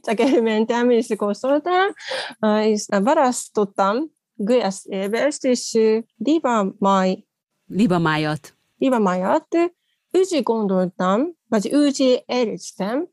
[0.00, 1.94] csak elmentem, és kóstoltam,
[2.62, 5.78] és varasztottam gulyás évest, és
[6.16, 7.24] libamáj.
[7.66, 8.54] Libamájat.
[8.78, 9.56] Libamájat.
[10.10, 13.08] Úgy gondoltam, vagy úgy éreztem,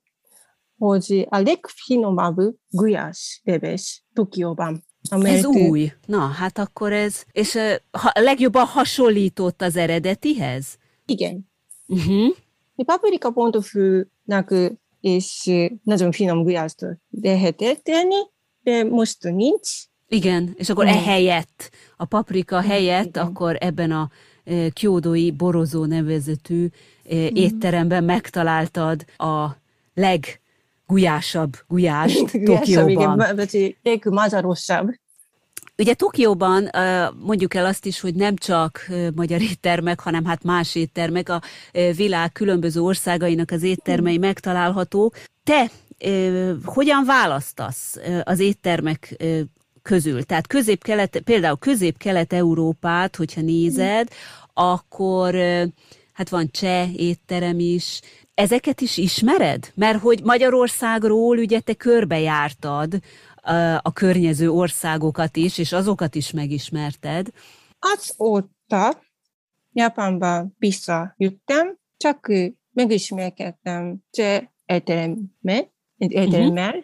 [0.78, 2.38] hogy a legfinomabb
[2.70, 4.86] gulyás éves Tokióban.
[5.10, 5.92] Ez új.
[6.06, 7.24] Na, hát akkor ez...
[7.32, 7.58] És
[7.92, 10.78] ha, legjobban hasonlított az eredetihez?
[11.06, 11.50] Igen.
[11.88, 12.36] Uh-huh.
[12.76, 14.54] De paprika pontofűnek
[15.02, 15.52] és
[15.84, 16.86] nagyon finom gulyást
[17.22, 18.22] lehetett tenni,
[18.64, 19.70] de most nincs.
[20.10, 23.26] Igen, és akkor e helyett, a paprika helyett, Igen.
[23.26, 24.10] akkor ebben a
[24.74, 26.68] kiódói borozó nevezetű
[27.10, 29.48] e, étteremben megtaláltad a
[30.88, 33.38] leggulyásabb gulyást Tokióban.
[33.38, 34.90] Igen, legmazarosabb.
[35.78, 36.70] Ugye Tokióban
[37.20, 41.42] mondjuk el azt is, hogy nem csak magyar éttermek, hanem hát más éttermek, a
[41.96, 45.16] világ különböző országainak az éttermei megtalálhatók.
[45.44, 45.72] Te
[46.66, 49.16] hogyan választasz az éttermek
[49.82, 50.24] közül?
[50.24, 54.08] Tehát közép-kelet, például közép-kelet-európát, hogyha nézed,
[54.54, 55.36] akkor
[56.14, 58.02] hát van cseh étterem is,
[58.38, 59.72] ezeket is ismered?
[59.76, 63.00] Mert hogy Magyarországról ugye te körbejártad
[63.82, 67.28] a környező országokat is, és azokat is megismerted.
[67.80, 69.02] Azóta
[69.74, 72.32] Japánba visszajöttem, csak
[72.74, 76.84] megismerkedtem cseh étteremmel, étteremmel, uh-huh.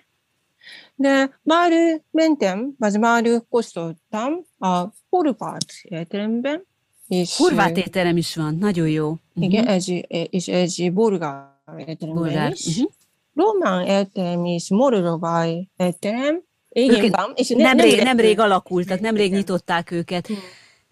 [0.96, 1.72] de már
[2.12, 6.66] mentem, vagy már kóstoltam a Horváth étteremben,
[7.08, 9.18] És, Horvát étterem is van, nagyon jó.
[9.36, 12.52] Igen, egy, és egy bolgár étterem Bolgár.
[12.52, 12.78] is.
[12.78, 12.86] Mhm.
[13.34, 16.44] Román étterem és moldovai étterem.
[16.70, 17.32] Igen, Ők van.
[17.36, 19.38] És Nemrég, nem nemrég alakultak, nemrég Igen.
[19.38, 20.30] nyitották őket.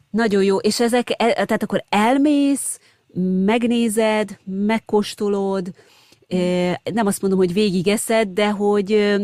[0.09, 0.57] Nagyon jó.
[0.57, 2.79] És ezek, e- tehát akkor elmész,
[3.45, 5.73] megnézed, megkóstolod,
[6.27, 9.17] eh, nem azt mondom, hogy végigeszed, de hogy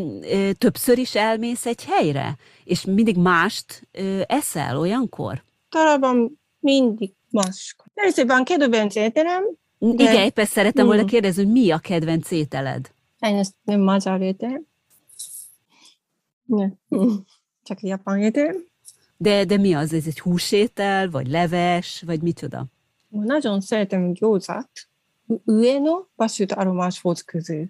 [0.57, 3.87] többször is elmész egy helyre, és mindig mást
[4.27, 5.43] eszel olyankor?
[5.69, 7.75] Talában mindig más.
[7.97, 9.43] Először van kedvenc étterem,
[9.79, 11.05] De- Igen, épp ezt szerettem volna Mm.
[11.05, 12.91] kérdezni, hogy mi a kedvenc ételed?
[13.19, 14.65] ez nem magyar étterem.
[16.45, 16.77] Nem.
[17.63, 18.55] Csak japán étterem.
[19.17, 19.93] De, de mi az?
[19.93, 22.65] Ez egy húsétel, vagy leves, vagy micsoda?
[23.09, 24.69] Nagyon szeretem gyózát.
[25.45, 27.65] Ueno, basült aromás közül.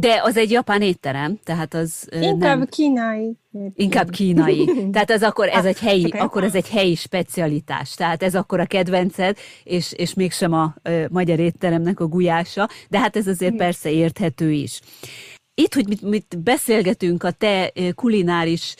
[0.00, 3.36] De az egy japán étterem, tehát az Inkább nem, kínai.
[3.74, 4.70] inkább kínai.
[4.92, 6.18] Tehát az akkor ez Ah, egy helyi, oké.
[6.18, 7.94] akkor ez egy helyi specialitás.
[7.94, 12.98] Tehát ez akkor a kedvenced, és, és mégsem a ö, magyar étteremnek a gulyása, de
[12.98, 14.80] hát ez azért persze érthető is.
[15.54, 18.74] Itt, hogy mit, mit beszélgetünk a te kulináris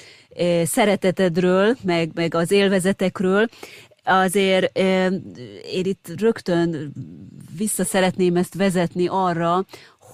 [0.65, 3.49] szeretetedről, meg, meg az élvezetekről,
[4.05, 4.79] azért
[5.73, 6.93] én itt rögtön
[7.57, 9.65] vissza szeretném ezt vezetni arra,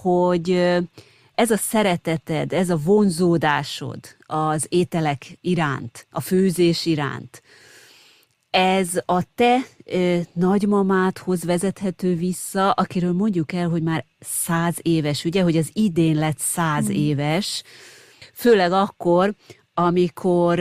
[0.05, 0.51] hogy
[1.35, 7.41] ez a szereteted, ez a vonzódásod az ételek iránt, a főzés iránt,
[8.49, 15.41] ez a te ö, nagymamádhoz vezethető vissza, akiről mondjuk el, hogy már száz éves, ugye,
[15.41, 17.63] hogy az idén lett száz éves,
[18.33, 19.35] főleg akkor,
[19.73, 20.59] amikor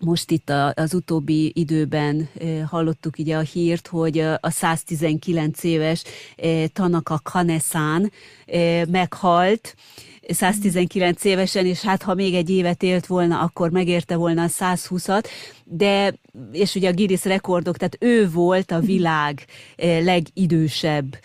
[0.00, 2.28] most itt a, az utóbbi időben
[2.66, 6.02] hallottuk ugye a hírt, hogy a 119 éves
[6.72, 8.12] Tanaka Kaneszán
[8.88, 9.74] meghalt,
[10.28, 15.24] 119 évesen, és hát ha még egy évet élt volna, akkor megérte volna a 120-at,
[15.64, 16.14] de,
[16.52, 19.44] és ugye a Guinness rekordok, tehát ő volt a világ
[20.00, 21.18] legidősebb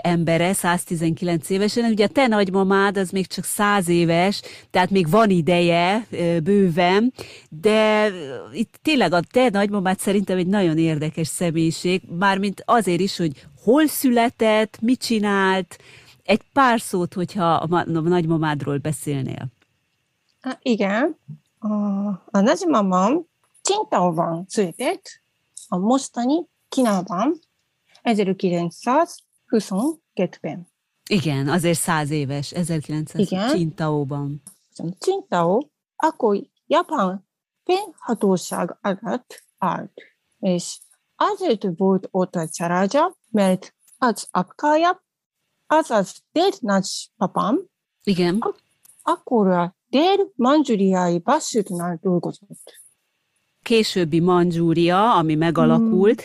[0.00, 1.90] embere, 119 évesen.
[1.90, 6.06] Ugye a te nagymamád az még csak 100 éves, tehát még van ideje
[6.42, 7.12] bőven,
[7.48, 8.10] de
[8.52, 13.86] itt tényleg a te nagymamád szerintem egy nagyon érdekes személyiség, mármint azért is, hogy hol
[13.86, 15.78] született, mit csinált,
[16.24, 19.46] egy pár szót, hogyha a, ma- a nagymamádról beszélnél.
[20.40, 21.16] Ah, igen.
[21.58, 21.72] A,
[22.08, 23.24] a nagymamám
[23.62, 25.20] Csintaóban született,
[25.68, 27.38] a mostani Kínában
[29.58, 30.66] 1922-ben.
[31.08, 33.48] Igen, azért száz éves, 1900 Igen.
[33.48, 34.42] Csintaóban.
[34.98, 37.26] Csintaó akkor Japán
[37.64, 39.92] fennhatóság alatt állt,
[40.38, 40.80] és
[41.16, 45.04] azért volt ott a családja, mert az apkája,
[45.66, 47.60] azaz déd nagypapám,
[48.04, 48.44] Igen,
[49.02, 52.80] akkor a dél-manzsúriai basszútnál dolgozott.
[53.62, 56.22] későbbi Mandzsúria, ami megalakult,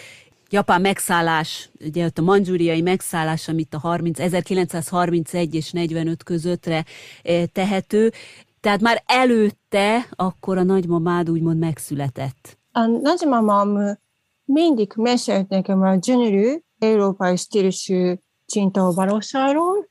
[0.49, 6.85] Japán megszállás, ugye ott a mandzsúriai megszállás, amit a 30, 1931 és 45 közöttre
[7.23, 8.11] eh, tehető,
[8.59, 12.57] tehát már előtte akkor a nagymamád úgymond megszületett.
[12.71, 13.97] A nagymamám
[14.45, 19.89] mindig mesélt nekem a gyönyörű európai stílusú Csintó valóságról,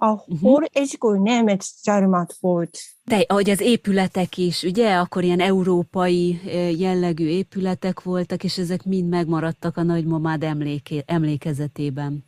[0.00, 2.78] ahol egykor német gyarmat volt.
[3.04, 6.40] De ahogy az épületek is, ugye, akkor ilyen európai
[6.78, 12.24] jellegű épületek voltak, és ezek mind megmaradtak a nagymamád emléké, emlékezetében.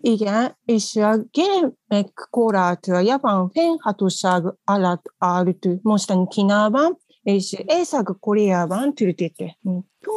[0.00, 9.58] Igen, és a gyermekkorát a japán fennhatóság alatt állt mostani Kínában, és Észak-Koreában töltötte.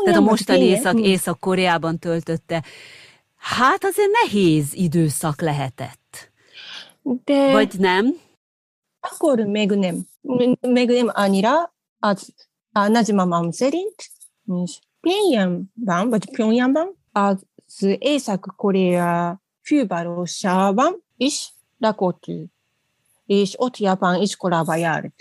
[0.03, 2.63] Tehát a mostani Észak, Észak-Koreában töltötte.
[3.35, 6.00] Hát azért nehéz időszak lehetett.
[7.03, 8.15] De Vagy nem?
[9.01, 10.07] akkor még nem.
[10.59, 12.33] Még nem annyira, az
[12.71, 13.95] a nagymamám szerint,
[14.99, 17.45] Pyongyangban, vagy Pyongyangban, az
[17.99, 22.25] Észak-Korea fővárosában is lakott.
[23.25, 25.13] És ott japán iskolába járt.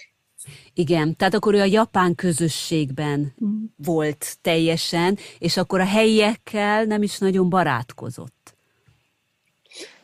[0.75, 3.35] Igen, tehát akkor ő a japán közösségben
[3.77, 8.57] volt teljesen, és akkor a helyiekkel nem is nagyon barátkozott.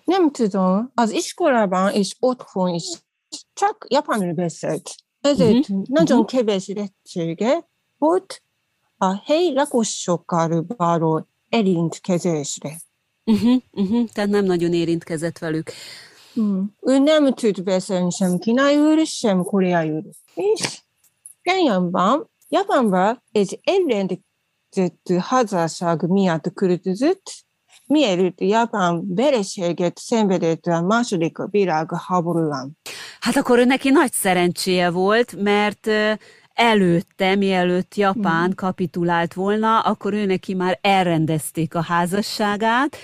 [0.06, 3.02] Nem tudom, az iskolában és otthon is
[3.52, 4.94] csak japánul beszélt.
[5.20, 8.42] Ezért Mhm, nagyon kevés lehetősége volt
[8.98, 12.80] a helyi lakosokkal való érintkezésre.
[13.24, 15.70] Uh-huh, uh-huh, tehát nem nagyon érintkezett velük.
[16.40, 16.62] Mm.
[16.80, 20.10] Ő nem tud beszélni sem kínaiul, sem koreaiul.
[20.34, 20.82] És
[21.42, 27.45] Pyongyangban, Japánba egy elrendezett házasság miatt költözött,
[27.86, 32.78] mielőtt Japán vereséget szenvedett a második világháborúban.
[33.20, 35.88] Hát akkor neki nagy szerencséje volt, mert
[36.54, 38.54] előtte, mielőtt Japán mm.
[38.54, 42.96] kapitulált volna, akkor ő neki már elrendezték a házasságát.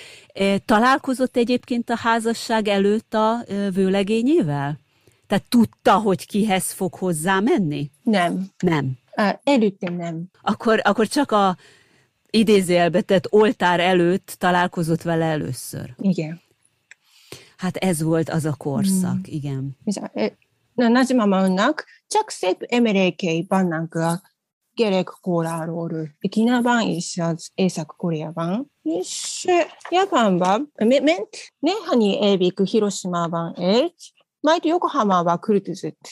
[0.64, 4.80] Találkozott egyébként a házasság előtt a vőlegényével?
[5.26, 7.90] Tehát tudta, hogy kihez fog hozzá menni?
[8.02, 8.46] Nem.
[8.58, 8.90] Nem.
[9.42, 10.24] Előtte nem.
[10.42, 11.56] Akkor, akkor csak a
[12.34, 15.94] idézélbe tett oltár előtt találkozott vele először.
[15.96, 16.40] Igen.
[17.56, 19.22] Hát ez volt az a korszak, mm.
[19.24, 19.76] igen.
[20.74, 24.22] nagymamának csak szép emlékei vannak a
[24.74, 28.72] gerek koráról, Kínában és az Észak-Koreában.
[28.82, 29.46] És
[29.90, 33.94] Japánban ment néhány évig Hiroshima-ban élt,
[34.40, 36.08] majd Yokohama-ba költözött.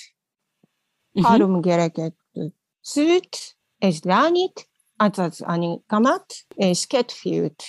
[1.13, 1.31] Uh-huh.
[1.31, 2.15] Három gyereket
[2.81, 3.37] szült,
[3.79, 4.70] és lányit,
[5.01, 7.63] azaz anyikamat, és két fiút.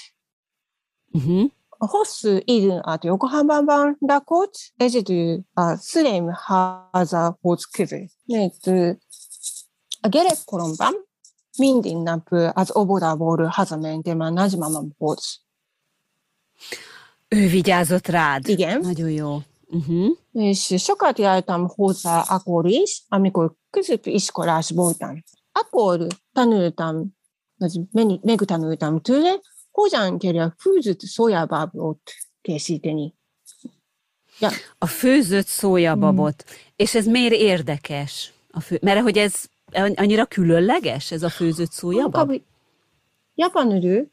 [1.12, 1.50] Uh-huh.
[1.78, 8.10] hosszú idő át Yokohamában lakott, egyedül a szüleim házahoz közel.
[8.26, 8.68] Mert
[10.02, 10.94] a gyerekkoromban
[11.58, 15.42] minden nap az óvodából hazamentem a nagymamamhoz.
[17.28, 18.48] Ő vigyázott rád?
[18.48, 18.80] Igen.
[18.82, 19.38] Nagyon jó.
[19.68, 20.18] Uh-huh.
[20.32, 25.24] És sokat jártam hozzá akkor is, amikor középiskolás voltam.
[25.52, 27.20] Akkor tanultam,
[27.62, 29.40] 그래서 메뉴, 매그탕을 담투에
[29.78, 32.02] 호장 계략 후즈트 szójábabot
[32.42, 33.14] készíteni.
[34.40, 34.50] Ja.
[34.78, 36.44] A főzött szójababot.
[36.44, 36.54] Mm.
[36.76, 38.34] És ez miért érdekes?
[38.52, 38.80] A fő...
[38.82, 39.34] Mert hogy ez
[39.96, 42.42] annyira különleges, ez a főzött szójabab?
[43.36, 44.10] Japánul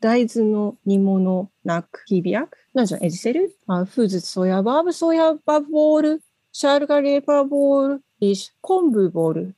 [0.00, 2.68] daizno nimononak hívják.
[2.72, 3.44] Nagyon egyszerű.
[3.64, 6.18] A főzött szójabab, szójabab bor,
[6.50, 9.48] sárgarépabor és kombuból.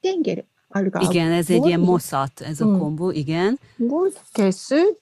[0.00, 0.44] Tengeri
[0.98, 3.58] igen, ez egy ilyen moszat, ez a kombu, igen.
[3.76, 4.98] Ból készül,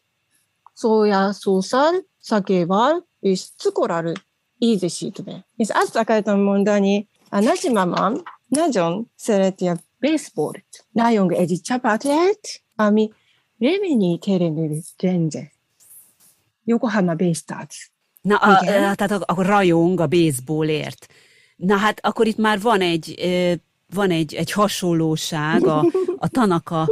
[0.74, 4.12] szójaszószal, szakéval és cukorral
[4.58, 5.46] ízesítve.
[5.56, 10.86] És azt akartam mondani, a nagymamám nagyon szereti a baseballt.
[10.90, 12.40] Nagyon egy csapat lehet,
[12.76, 13.12] ami
[13.58, 15.52] reményi terenő rendszer.
[16.64, 17.92] Yokohama Baystars.
[18.20, 21.06] Na, a, tehát akkor rajong a baseballért.
[21.56, 23.14] Na hát akkor itt már van egy
[23.94, 25.84] van egy, egy hasonlóság a,
[26.16, 26.88] a Tanaka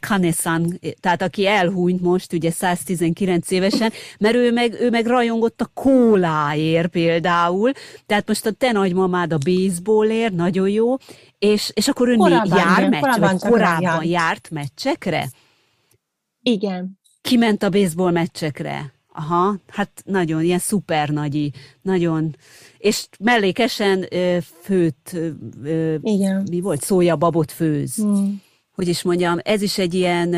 [0.00, 5.70] Kanesan, tehát aki elhúnyt most, ugye 119 évesen, mert ő meg, ő meg rajongott a
[5.74, 7.72] kóláért például,
[8.06, 10.94] tehát most a te nagymamád a baseballért, nagyon jó,
[11.38, 14.06] és, és akkor ő korábban, jár meccsekre, korábban, korábban járt.
[14.06, 15.28] járt meccsekre?
[16.42, 16.98] Igen.
[17.20, 18.92] Kiment a baseball meccsekre?
[19.14, 22.36] Aha, hát nagyon, ilyen szuper nagyi, nagyon,
[22.82, 24.08] és mellékesen
[24.60, 25.20] főt,
[26.02, 26.46] Igen.
[26.50, 27.94] mi volt, szója babot főz.
[27.94, 28.42] Hmm.
[28.74, 30.34] Hogy is mondjam, ez is egy ilyen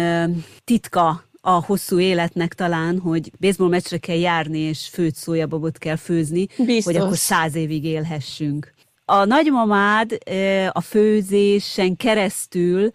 [0.64, 6.46] titka a hosszú életnek talán, hogy baseball meccsre kell járni, és főt szójababot kell főzni,
[6.57, 6.85] Biztos.
[6.85, 8.74] hogy akkor száz évig élhessünk.
[9.04, 10.18] A nagymamád
[10.72, 12.90] a főzésen keresztül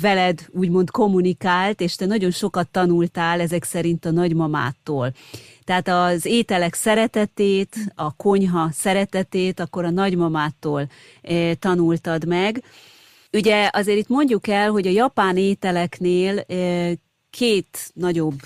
[0.00, 5.12] veled úgymond kommunikált, és te nagyon sokat tanultál ezek szerint a nagymamától.
[5.66, 10.88] Tehát az ételek szeretetét, a konyha szeretetét akkor a nagymamától
[11.58, 12.62] tanultad meg.
[13.32, 16.44] Ugye azért itt mondjuk el, hogy a japán ételeknél
[17.30, 18.40] két nagyobb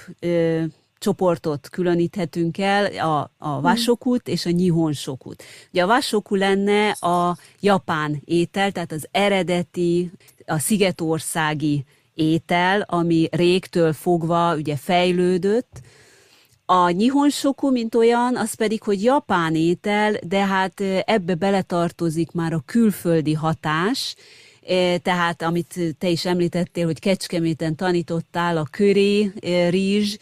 [0.98, 5.42] csoportot különíthetünk el, a, a vasokut és a nyihonsokut.
[5.72, 10.10] Ugye a vasoku lenne a japán étel, tehát az eredeti,
[10.46, 15.80] a szigetországi étel, ami régtől fogva ugye fejlődött,
[16.72, 22.62] a nyihonsoku, mint olyan, az pedig, hogy japán étel, de hát ebbe beletartozik már a
[22.66, 24.14] külföldi hatás,
[25.02, 29.32] tehát amit te is említettél, hogy Kecskeméten tanítottál, a köré
[29.68, 30.16] rizs,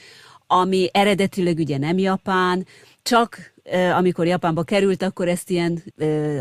[0.46, 2.66] ami eredetileg ugye nem japán,
[3.02, 3.52] csak
[3.96, 5.82] amikor Japánba került, akkor ezt ilyen,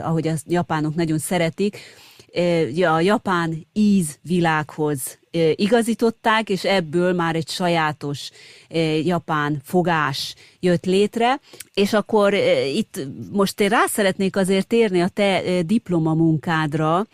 [0.03, 1.77] ahogy a japánok nagyon szeretik,
[2.85, 5.19] a japán ízvilághoz
[5.55, 8.29] igazították, és ebből már egy sajátos
[9.03, 11.39] japán fogás jött létre,
[11.73, 12.33] és akkor
[12.73, 12.99] itt
[13.31, 17.07] most én rá szeretnék azért térni a te diplomamunkádra,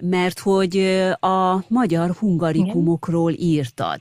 [0.00, 0.76] mert hogy
[1.20, 4.00] a magyar hungarikumokról írtad.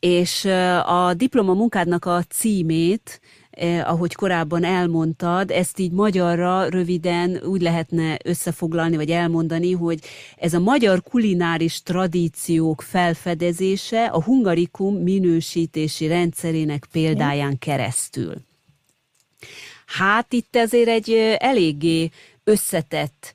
[0.00, 0.44] És
[0.84, 3.20] a diplomamunkádnak a címét
[3.52, 10.00] eh, ahogy korábban elmondtad, ezt így magyarra röviden úgy lehetne összefoglalni, vagy elmondani, hogy
[10.36, 18.34] ez a magyar kulináris tradíciók felfedezése a hungarikum minősítési rendszerének példáján keresztül.
[19.86, 22.10] Hát itt ezért egy eléggé
[22.44, 23.34] összetett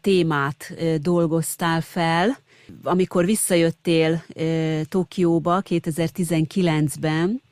[0.00, 2.38] témát dolgoztál fel,
[2.82, 4.24] amikor visszajöttél
[4.88, 7.42] Tokióba 2019-ben,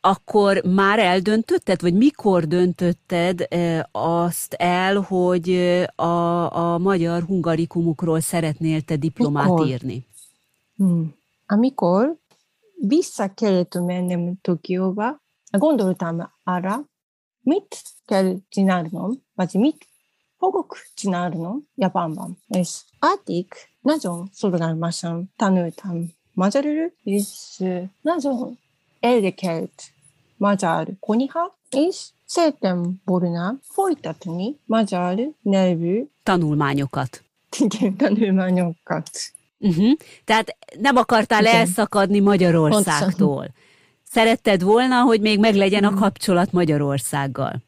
[0.00, 3.46] akkor már eldöntötted, vagy mikor döntötted
[3.92, 5.50] azt el, hogy
[5.94, 9.66] a, a magyar hungarikumokról szeretnél te diplomát mikor?
[9.66, 10.06] írni?
[10.76, 11.14] Hmm.
[11.46, 12.16] Amikor
[12.74, 15.20] vissza kellett mennem Tokióba,
[15.50, 16.84] gondoltam arra,
[17.40, 19.86] mit kell csinálnom, vagy mit
[20.38, 22.38] fogok csinálnom Japánban.
[22.48, 23.46] És addig
[23.80, 27.62] nagyon szorgalmasan tanultam magyarul, és
[28.00, 28.58] nagyon
[29.00, 29.82] érdekelt
[30.36, 37.22] magyar konyha, és szerettem volna folytatni magyar nyelvű tanulmányokat.
[37.58, 39.10] Igen, tanulmányokat.
[39.58, 39.92] Uh-huh.
[40.24, 41.54] Tehát nem akartál Igen.
[41.54, 43.28] elszakadni Magyarországtól.
[43.28, 43.54] Pontosan.
[44.12, 47.62] Szeretted volna, hogy még meglegyen a kapcsolat Magyarországgal.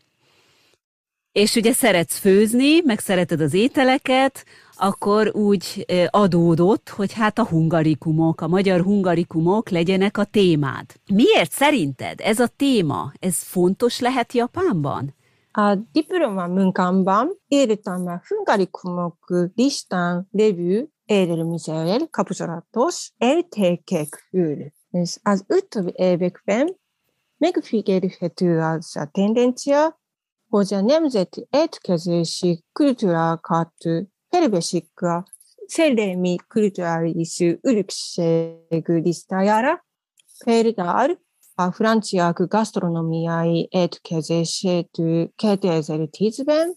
[1.32, 4.44] És ugye szeretsz főzni, meg szereted az ételeket,
[4.82, 10.86] akkor úgy adódott, hogy hát a hungarikumok, a magyar hungarikumok legyenek a témád.
[11.12, 15.14] Miért szerinted ez a téma, ez fontos lehet Japánban?
[15.52, 19.16] A diploma munkámban írtam a hungarikumok
[19.54, 24.72] listán lévő élelmiszerrel kapcsolatos értékekről.
[24.90, 26.76] És az utóbbi években
[27.36, 30.00] megfigyelhető az a tendencia,
[30.48, 33.72] hogy a nemzeti étkezési kultúrákat
[34.32, 35.24] felveszik a
[35.66, 39.86] szellemi kulturális örökség listájára,
[40.44, 41.20] például
[41.54, 44.90] a franciák gasztronómiai étkezését
[45.42, 46.76] 2010-ben,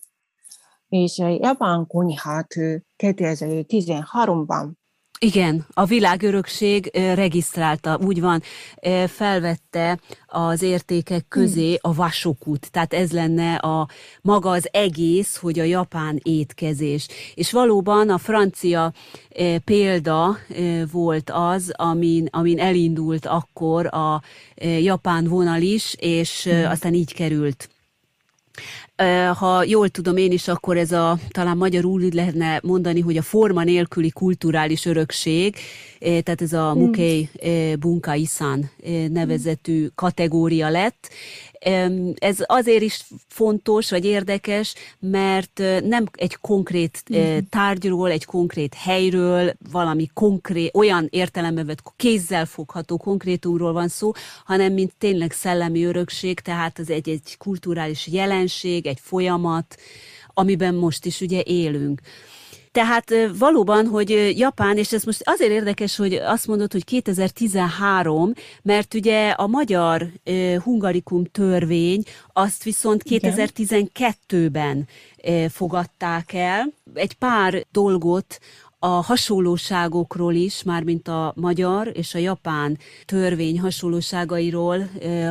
[0.88, 2.54] és a japán konyhát
[2.98, 4.72] 2013-ban.
[5.20, 8.42] Igen, a világörökség regisztrálta, úgy van,
[9.08, 12.72] felvette az értékek közé a vasokút.
[12.72, 13.88] Tehát ez lenne a
[14.22, 17.08] maga az egész, hogy a japán étkezés.
[17.34, 18.94] És valóban a francia
[19.64, 20.38] példa
[20.92, 24.22] volt az, amin, amin elindult akkor a
[24.80, 27.70] japán vonal is, és aztán így került
[29.34, 33.22] ha jól tudom én is, akkor ez a talán magyarul úgy lehetne mondani, hogy a
[33.22, 35.56] forma nélküli kulturális örökség,
[36.00, 37.30] tehát ez a Mukei
[37.80, 38.70] Bunkai-san
[39.10, 41.10] nevezetű kategória lett,
[42.16, 47.38] ez azért is fontos, vagy érdekes, mert nem egy konkrét uh-huh.
[47.50, 54.12] tárgyról, egy konkrét helyről, valami konkrét, olyan értelemben vett kézzel fogható konkrétumról van szó,
[54.46, 59.76] hanem mint tényleg szellemi örökség, tehát az egy, egy kulturális jelenség, egy folyamat,
[60.34, 62.02] amiben most is ugye élünk.
[62.76, 68.94] Tehát valóban, hogy Japán, és ez most azért érdekes, hogy azt mondod, hogy 2013, mert
[68.94, 70.08] ugye a magyar
[70.64, 74.88] hungarikum törvény azt viszont 2012-ben
[75.24, 76.72] uh, fogadták el.
[76.94, 78.40] Egy pár dolgot
[78.80, 84.90] a hasonlóságokról is, mármint a magyar és a japán törvény hasonlóságairól,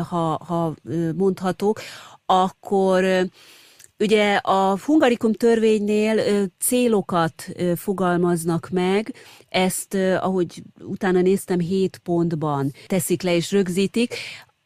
[0.09, 0.75] ha, ha
[1.17, 1.81] mondhatok,
[2.27, 3.29] akkor
[3.99, 7.47] Ugye a Hungarikum törvénynél célokat
[7.77, 9.15] fogalmaznak meg,
[9.49, 14.15] ezt, ahogy utána néztem, hét pontban teszik le és rögzítik.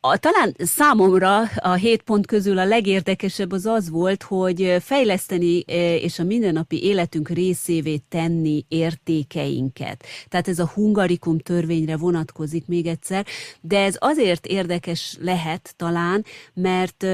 [0.00, 5.58] A, talán számomra a hét pont közül a legérdekesebb az az volt, hogy fejleszteni
[6.00, 10.04] és a mindennapi életünk részévé tenni értékeinket.
[10.28, 13.26] Tehát ez a hungarikum törvényre vonatkozik még egyszer,
[13.60, 16.24] de ez azért érdekes lehet talán,
[16.54, 17.06] mert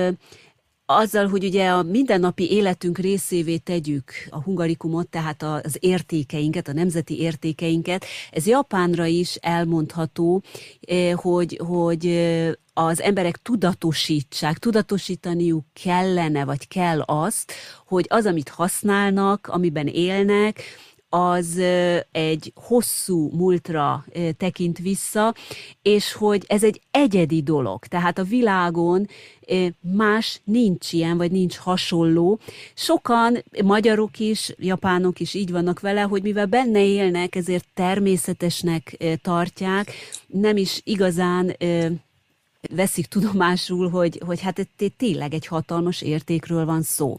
[0.87, 7.21] azzal, hogy ugye a mindennapi életünk részévé tegyük a hungarikumot, tehát az értékeinket, a nemzeti
[7.21, 10.43] értékeinket, ez Japánra is elmondható,
[10.81, 17.53] eh, hogy, hogy eh, az emberek tudatosítsák, tudatosítaniuk kellene, vagy kell azt,
[17.87, 20.63] hogy az, amit használnak, amiben élnek,
[21.15, 21.61] az
[22.13, 24.05] egy hosszú múltra
[24.37, 25.35] tekint vissza,
[25.83, 27.87] és hogy ez egy egyedi dolog.
[27.87, 29.09] Tehát a világon
[29.81, 32.39] más nincs ilyen, vagy nincs hasonló.
[32.75, 39.93] Sokan, magyarok is, japánok is így vannak vele, hogy mivel benne élnek, ezért természetesnek tartják,
[40.27, 41.57] nem is igazán
[42.71, 47.19] veszik tudomásul, hogy, hogy hát tényleg egy hatalmas értékről van szó.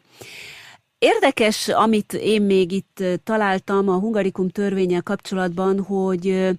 [1.06, 6.50] Érdekes, amit én még itt találtam a hungarikum törvényel kapcsolatban, hogy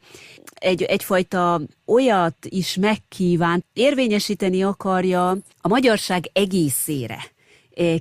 [0.54, 5.30] egy, egyfajta olyat is megkívánt, érvényesíteni akarja
[5.60, 7.18] a magyarság egészére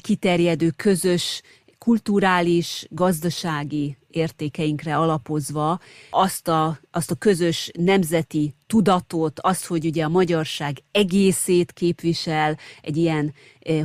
[0.01, 1.41] kiterjedő közös
[1.77, 5.79] kulturális, gazdasági értékeinkre alapozva
[6.09, 12.97] azt a, azt a közös nemzeti tudatot, azt, hogy ugye a magyarság egészét képvisel egy
[12.97, 13.33] ilyen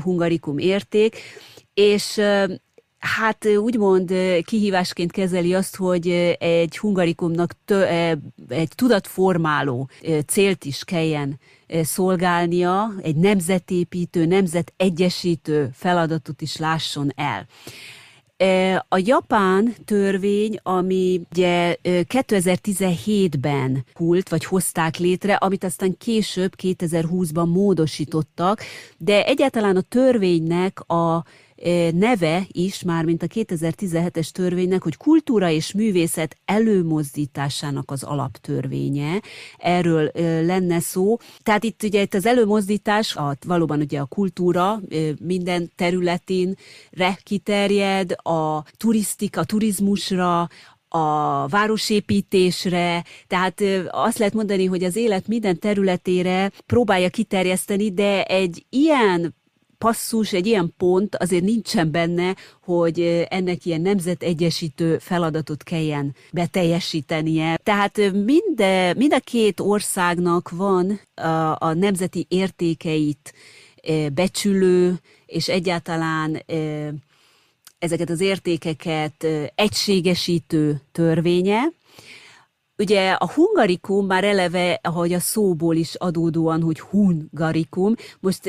[0.03, 1.17] hungarikum érték,
[1.81, 2.21] és
[2.99, 4.13] hát úgymond
[4.45, 6.09] kihívásként kezeli azt, hogy
[6.39, 7.85] egy hungarikumnak tö,
[8.49, 9.89] egy tudatformáló
[10.27, 11.39] célt is kelljen
[11.83, 17.47] szolgálnia, egy nemzetépítő, nemzetegyesítő feladatot is lásson el.
[18.89, 28.63] A japán törvény, ami ugye 2017-ben kult, vagy hozták létre, amit aztán később 2020-ban módosítottak,
[28.99, 31.25] de egyáltalán a törvénynek a
[31.93, 39.23] neve is, már mint a 2017-es törvénynek, hogy kultúra és művészet előmozdításának az alaptörvénye.
[39.57, 40.11] Erről
[40.45, 41.17] lenne szó.
[41.43, 44.81] Tehát itt ugye itt az előmozdítás, a, valóban ugye a kultúra
[45.21, 46.57] minden területén
[47.23, 50.49] kiterjed, a turisztika, turizmusra,
[50.93, 58.67] a városépítésre, tehát azt lehet mondani, hogy az élet minden területére próbálja kiterjeszteni, de egy
[58.69, 59.35] ilyen
[59.85, 67.57] passzus, egy ilyen pont azért nincsen benne, hogy ennek ilyen nemzetegyesítő feladatot kelljen beteljesítenie.
[67.63, 68.65] Tehát mind,
[68.97, 73.33] mind a két országnak van a, a nemzeti értékeit
[74.15, 76.43] becsülő, és egyáltalán
[77.79, 81.73] ezeket az értékeket egységesítő törvénye,
[82.81, 88.47] Ugye a hungarikum már eleve, ahogy a szóból is adódóan, hogy hungarikum, most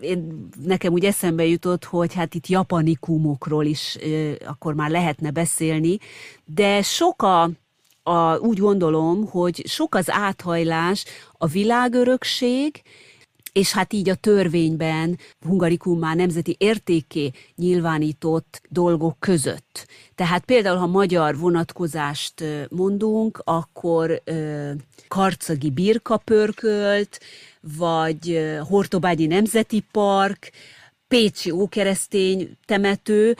[0.00, 3.98] én, nekem úgy eszembe jutott, hogy hát itt japanikumokról is
[4.46, 5.98] akkor már lehetne beszélni,
[6.44, 7.50] de sok a,
[8.02, 12.82] a, úgy gondolom, hogy sok az áthajlás a világörökség,
[13.56, 19.86] és hát így a törvényben Hungarikum nemzeti értéké nyilvánított dolgok között.
[20.14, 24.22] Tehát például, ha magyar vonatkozást mondunk, akkor
[25.08, 27.20] Karcagi birkapörkölt,
[27.78, 30.50] vagy Hortobágyi Nemzeti Park,
[31.08, 33.36] Pécsi ókeresztény temető,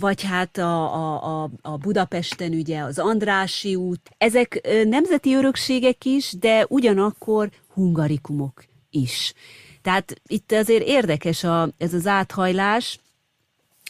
[0.00, 4.10] vagy hát a, a, a Budapesten ugye az Andrási út.
[4.18, 9.34] Ezek nemzeti örökségek is, de ugyanakkor hungarikumok is.
[9.82, 13.00] Tehát itt azért érdekes a, ez az áthajlás.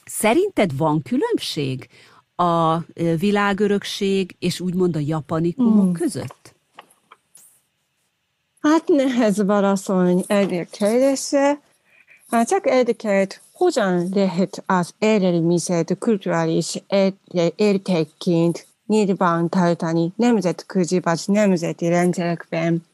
[0.04, 1.88] Szerinted van különbség
[2.36, 2.78] a
[3.18, 5.92] világörökség és úgymond a japanikumok mm.
[5.92, 6.54] között?
[8.60, 11.60] Hát nehez válaszolni egyre kérdésre.
[12.30, 16.82] Hát csak érdekelt, hogyan lehet az élelmiszert kulturális
[17.56, 22.84] értékként nyilván tartani nemzetközi vagy nemzeti rendszerekben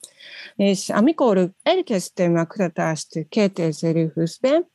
[0.58, 4.70] és amikor elkezdtem a kutatást 2020-ben,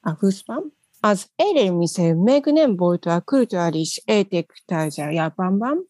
[0.00, 0.62] a 20-ban,
[1.00, 5.86] az élelmiszer meg nem volt a kulturális értéktárgya Japánban.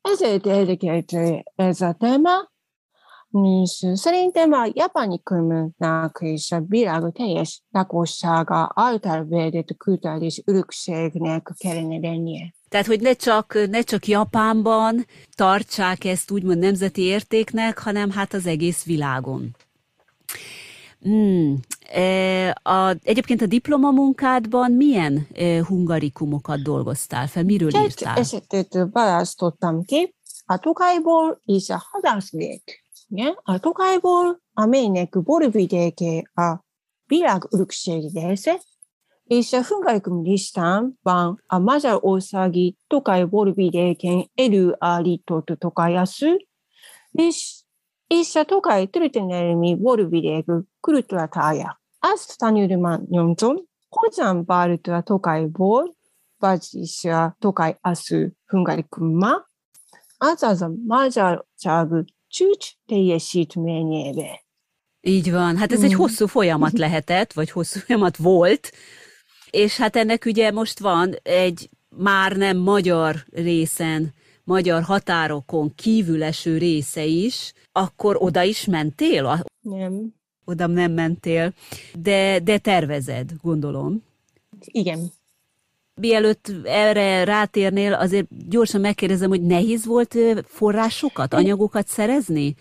[0.00, 1.12] Ezért érdekelt
[1.54, 2.49] ez a téma,
[3.30, 12.54] és szerintem a japanikumnak és a világ teljes lakossága által védett kulturális örökségnek kellene lennie.
[12.68, 18.46] Tehát, hogy ne csak, ne csak Japánban tartsák ezt úgymond nemzeti értéknek, hanem hát az
[18.46, 19.56] egész világon.
[21.00, 21.60] Hmm.
[22.62, 25.26] A, egyébként a diplomamunkádban milyen
[25.66, 27.42] hungarikumokat dolgoztál fel?
[27.44, 28.18] Miről Két írtál?
[28.18, 30.14] esetet választottam ki.
[30.46, 31.82] A Tokajból és a
[33.10, 33.34] ね。
[33.44, 36.60] アトガイ볼アメイネクボルビデケア
[37.08, 38.50] ビラグウルクシェリです。
[39.28, 46.26] イシャフンガイクリシタンあマジャオサギトカイボルビデケンエルアリトトトカヤス。
[47.16, 51.76] イシャトカイトルテネルミボルビデグクルトラタヤ。
[52.00, 53.58] アスタニュルマンヨンゾン。
[53.88, 55.92] コジャンバルトラトカイボル
[56.40, 59.44] バジシャトカイアスフンガリクま。
[60.18, 64.44] アザザマジャチャグ csúcs teljesítményébe.
[65.00, 65.56] Így van.
[65.56, 68.72] Hát ez egy hosszú folyamat lehetett, vagy hosszú folyamat volt,
[69.50, 74.14] és hát ennek ugye most van egy már nem magyar részen,
[74.44, 79.44] magyar határokon kívül eső része is, akkor oda is mentél?
[79.60, 80.14] Nem.
[80.44, 81.52] Oda nem mentél,
[81.98, 84.02] de, de tervezed, gondolom.
[84.60, 85.12] Igen.
[86.00, 92.54] Mielőtt erre rátérnél, azért gyorsan megkérdezem, hogy nehéz volt forrásokat, anyagokat szerezni?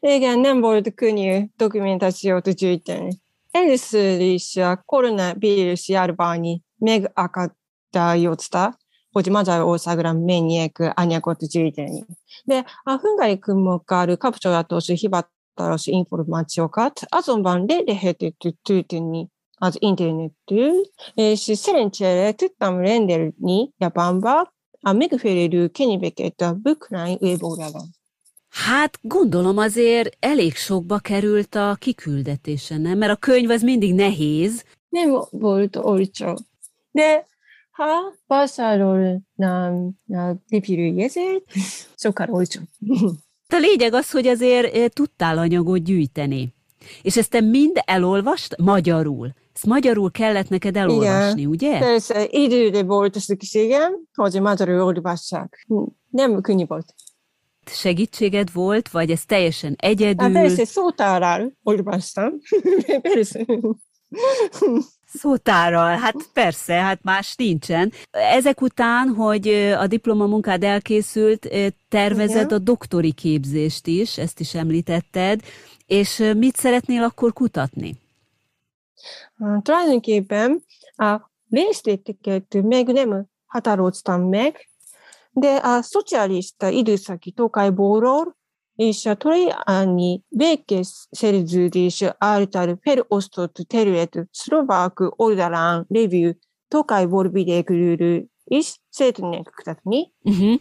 [0.00, 3.08] Igen, nem volt könnyű dokumentációt gyűjteni.
[3.50, 8.78] Először is a koronavírus járvány megakadályozta,
[9.10, 12.04] hogy Magyarországra menjek anyagot gyűjteni.
[12.44, 19.28] De a hungaricumokkal kapcsolatos hivatalos információkat azonban le lehetett tölteni
[19.58, 27.94] az internetről, és szerencsére tudtam rendelni Japánba a megfelelő könyveket a Bookline weboldalon.
[28.48, 32.98] Hát gondolom azért elég sokba került a kiküldetése, nem?
[32.98, 34.64] Mert a könyv az mindig nehéz.
[34.88, 36.38] nem volt olcsó.
[36.90, 37.26] De
[37.70, 41.42] ha vásárolnám a repülőjegyet,
[41.96, 42.60] sokkal olcsó.
[43.48, 46.54] A lényeg az, hogy azért tudtál anyagot gyűjteni.
[47.02, 49.32] És ezt te mind elolvast magyarul.
[49.56, 51.50] Ezt magyarul kellett neked elolvasni, Igen.
[51.50, 51.78] ugye?
[51.78, 55.66] Persze, időre volt szükségem, hogy magyarul olvassák.
[56.10, 56.94] Nem könnyű volt.
[57.66, 60.24] Segítséged volt, vagy ez teljesen egyedül?
[60.24, 62.32] Hát persze, szótárral olvastam.
[63.12, 63.44] persze.
[65.06, 67.92] Szótárral, hát persze, hát más nincsen.
[68.10, 69.48] Ezek után, hogy
[69.78, 71.48] a diplomamunkád elkészült,
[71.88, 72.58] tervezed Igen.
[72.58, 75.40] a doktori képzést is, ezt is említetted,
[75.86, 78.04] és mit szeretnél akkor kutatni?
[79.38, 80.64] Ah, Tulajdonképpen
[80.96, 84.70] a részleteket még nem határoztam meg,
[85.30, 88.36] de a szocialista időszaki Tokajból
[88.74, 96.38] és a Trojáni békés szerződés által felosztott terület szlovák oldalán lévő
[96.68, 100.60] Tokajból vidékről is szeretnék kutatni, Uh-huh.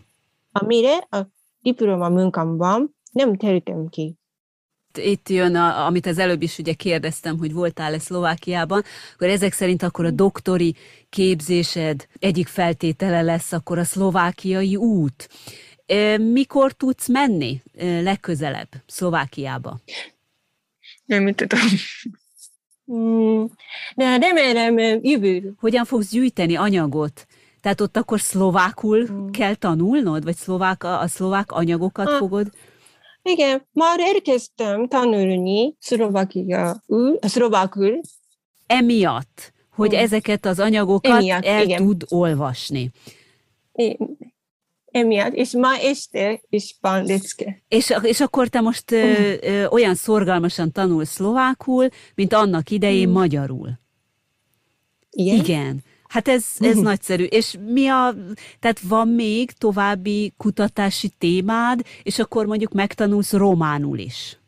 [0.52, 1.28] amire a
[1.60, 4.18] diploma munkámban nem terültem ki.
[4.98, 8.84] Itt jön, a, amit az előbb is ugye kérdeztem, hogy voltál-e Szlovákiában,
[9.14, 10.76] akkor ezek szerint akkor a doktori
[11.10, 15.30] képzésed egyik feltétele lesz akkor a szlovákiai út.
[16.18, 17.62] Mikor tudsz menni
[18.02, 19.80] legközelebb Szlovákiába?
[21.06, 21.60] Nem tudom.
[22.92, 23.44] Mm,
[23.96, 25.54] De remélem jövő.
[25.60, 27.28] Hogyan fogsz gyűjteni anyagot?
[27.62, 29.30] Tehát ott akkor szlovákul Mm.
[29.30, 32.18] kell tanulnod, vagy szlovák, a, a szlovák anyagokat Ah.
[32.18, 32.50] fogod?
[33.30, 38.02] Igen, már elkezdtem tanulni szlovákiául, szlovákul.
[38.66, 39.98] Emiatt, hogy Mm.
[39.98, 41.78] ezeket az anyagokat Emiatt, el igen.
[41.86, 42.92] tud olvasni.
[43.72, 43.98] É-
[44.92, 47.64] Emiatt, és ma este is van lecke.
[47.68, 53.12] És, és akkor te most ö, ö, olyan szorgalmasan tanulsz szlovákul, mint annak idején Mm.
[53.12, 53.80] magyarul.
[55.10, 55.36] Igen?
[55.36, 55.84] Igen.
[56.08, 56.84] Hát ez, ez Mhm.
[56.84, 57.24] nagyszerű.
[57.24, 58.16] És mi a,
[58.60, 64.40] tehát van még további kutatási témád, és akkor mondjuk megtanulsz románul is.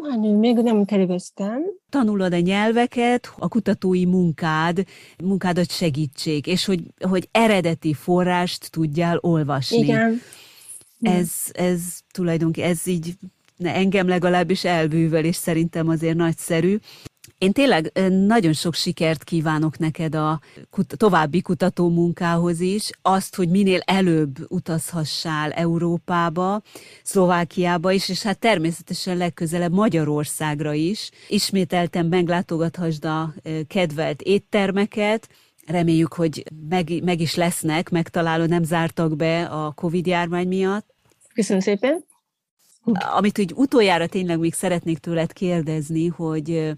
[0.00, 1.62] Van, még nem terveztem.
[1.90, 4.84] Tanulod a nyelveket, a kutatói munkád,
[5.24, 9.78] munkádat segítség, és hogy, hogy eredeti forrást tudjál olvasni.
[9.78, 10.20] Igen.
[11.02, 13.14] Ez, ez tulajdonképpen, ez így
[13.62, 16.78] engem legalábbis elbűvel, és szerintem azért nagyszerű.
[17.42, 17.90] Én tényleg
[18.26, 20.40] nagyon sok sikert kívánok neked a
[20.70, 26.62] kut- további kutató munkához is, azt, hogy minél előbb utazhassál Európába,
[27.02, 31.10] Szlovákiába is, és hát természetesen legközelebb Magyarországra is.
[31.28, 33.34] Ismételten meglátogathasd a
[33.66, 35.28] kedvelt éttermeket,
[35.66, 40.86] Reméljük, hogy meg, meg is lesznek, megtaláló nem zártak be a Covid járvány miatt.
[41.34, 42.04] Köszönöm szépen.
[43.16, 46.74] Amit úgy utoljára tényleg még szeretnék tőled kérdezni, hogy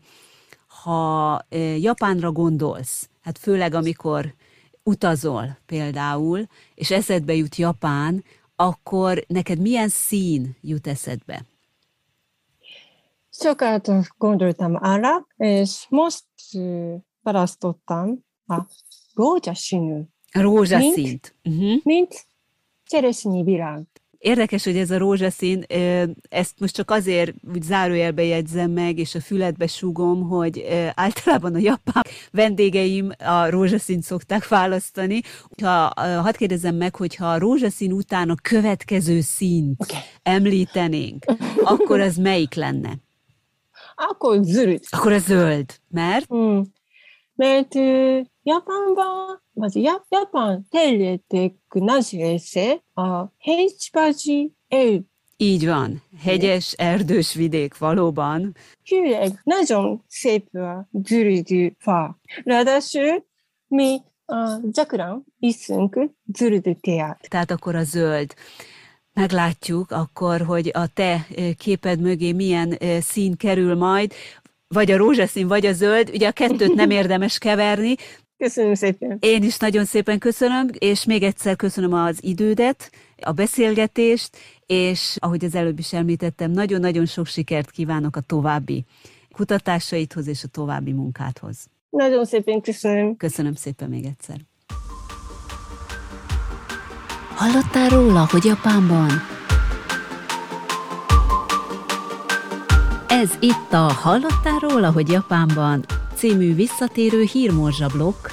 [0.85, 1.41] ha
[1.79, 4.35] Japánra gondolsz, hát főleg amikor
[4.83, 8.25] utazol például, és eszedbe jut Japán,
[8.57, 11.45] akkor neked milyen szín jut eszedbe?
[13.31, 16.25] Sokat gondoltam arra, és most
[17.23, 18.61] választottam a
[19.15, 20.01] rózsaszínű,
[20.33, 21.35] Rózsaszínt.
[21.45, 21.81] Uh-huh.
[21.83, 22.27] mint
[22.87, 23.83] cseresznyi virág.
[24.25, 25.65] Érdekes, hogy ez a rózsaszín,
[26.29, 30.65] ezt most csak azért úgy zárójelbe jegyzem meg, és a füledbe súgom, hogy
[30.95, 35.21] általában a japán vendégeim a rózsaszínt szokták választani.
[35.63, 39.97] Ha, hadd kérdezem meg, hogyha a rózsaszín után a következő színt Oké.
[40.23, 41.25] említenénk,
[41.63, 42.93] akkor az melyik lenne?
[43.95, 44.81] Akkor zöld.
[44.91, 46.35] Akkor a zöld, mert?
[46.35, 46.61] Mm.
[47.35, 55.01] Mert ö, Japánban, vagy ja, Japán területek nagy része a hegyspácsi el,
[55.37, 58.57] Így van, hegyes, erdős vidék valóban.
[58.85, 62.19] főleg nagyon szép a zöld fa.
[62.45, 63.25] Ráadásul
[63.67, 64.01] mi
[64.73, 65.99] gyakran iszunk
[66.33, 67.27] zöld teát.
[67.29, 68.35] Tehát akkor a zöld.
[69.13, 71.27] Meglátjuk akkor, hogy a te
[71.59, 74.13] képed mögé milyen szín kerül majd,
[74.69, 76.11] vagy a rózsaszín, vagy a zöld.
[76.13, 77.95] Ugye a kettőt nem érdemes keverni.
[78.45, 79.19] Köszönöm szépen.
[79.21, 82.91] Én is nagyon szépen köszönöm, és még egyszer köszönöm az idődet,
[83.23, 84.37] a beszélgetést,
[84.67, 88.85] és ahogy az előbb is említettem, nagyon-nagyon sok sikert kívánok a további
[89.33, 91.57] kutatásaidhoz és a további munkádhoz.
[91.91, 93.17] Nagyon szépen köszönöm.
[93.17, 94.37] Köszönöm szépen még egyszer.
[97.35, 99.11] Hallottál róla, hogy Japánban?
[103.09, 105.85] Ez itt a Hallottál róla, hogy Japánban
[106.25, 108.27] című visszatérő hírmorzsa blokk,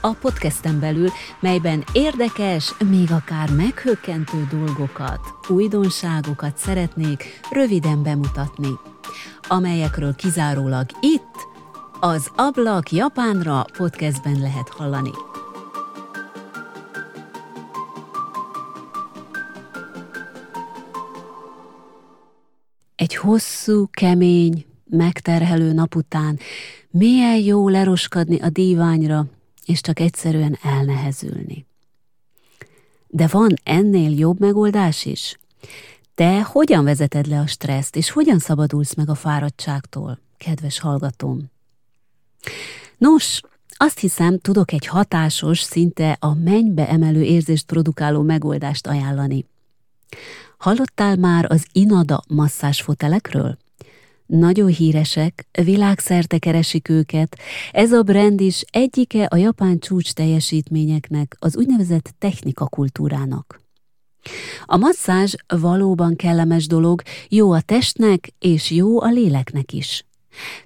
[0.00, 1.08] a podcasten belül,
[1.40, 8.68] melyben érdekes, még akár meghökkentő dolgokat, újdonságokat szeretnék röviden bemutatni.
[9.48, 11.34] amelyekről kizárólag itt,
[12.00, 15.12] az Ablak Japánra podcastben lehet hallani.
[22.96, 26.38] Egy hosszú, kemény, megterhelő nap után
[26.92, 29.26] milyen jó leroskadni a díványra,
[29.66, 31.66] és csak egyszerűen elnehezülni.
[33.08, 35.38] De van ennél jobb megoldás is?
[36.14, 41.50] Te hogyan vezeted le a stresszt, és hogyan szabadulsz meg a fáradtságtól, kedves hallgatóm?
[42.98, 49.46] Nos, azt hiszem, tudok egy hatásos, szinte a mennybe emelő érzést produkáló megoldást ajánlani.
[50.58, 53.58] Hallottál már az Inada masszásfotelekről?
[54.38, 57.38] Nagyon híresek, világszerte keresik őket.
[57.72, 63.60] Ez a brand is egyike a japán csúcs teljesítményeknek, az úgynevezett technika kultúrának.
[64.64, 70.04] A masszázs valóban kellemes dolog, jó a testnek és jó a léleknek is.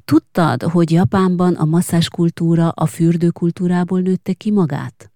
[0.05, 5.11] Tudtad, hogy Japánban a masszázs kultúra a fürdőkultúrából nőtte ki magát?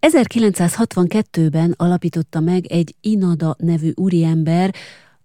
[0.00, 4.74] 1962-ben alapította meg egy Inada nevű úriember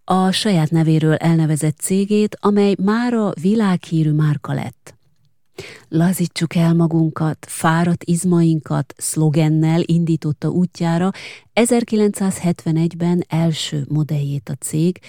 [0.03, 4.95] a saját nevéről elnevezett cégét, amely mára világhírű márka lett.
[5.89, 11.11] Lazítsuk el magunkat, fáradt izmainkat szlogennel indította útjára
[11.53, 14.99] 1971-ben első modelljét a cég,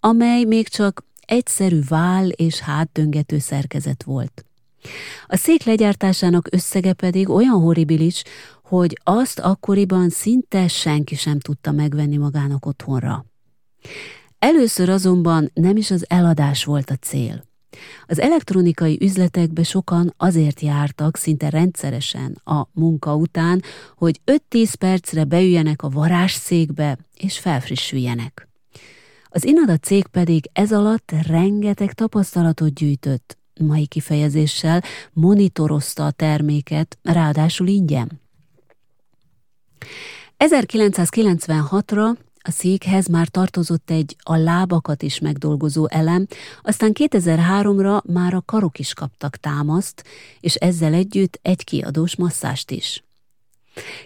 [0.00, 4.44] amely még csak egyszerű vál és hátdöngető szerkezet volt.
[5.26, 8.22] A szék legyártásának összege pedig olyan horribilis,
[8.62, 13.24] hogy azt akkoriban szinte senki sem tudta megvenni magának otthonra.
[14.38, 17.44] Először azonban nem is az eladás volt a cél.
[18.06, 23.62] Az elektronikai üzletekbe sokan azért jártak szinte rendszeresen a munka után,
[23.96, 24.20] hogy
[24.50, 28.48] 5-10 percre beüljenek a varázsszékbe és felfrissüljenek.
[29.28, 34.82] Az Inada cég pedig ez alatt rengeteg tapasztalatot gyűjtött, mai kifejezéssel
[35.12, 38.20] monitorozta a terméket, ráadásul ingyen.
[40.38, 42.16] 1996-ra
[42.46, 46.26] a székhez már tartozott egy a lábakat is megdolgozó elem,
[46.62, 50.04] aztán 2003-ra már a karok is kaptak támaszt,
[50.40, 53.04] és ezzel együtt egy kiadós masszást is.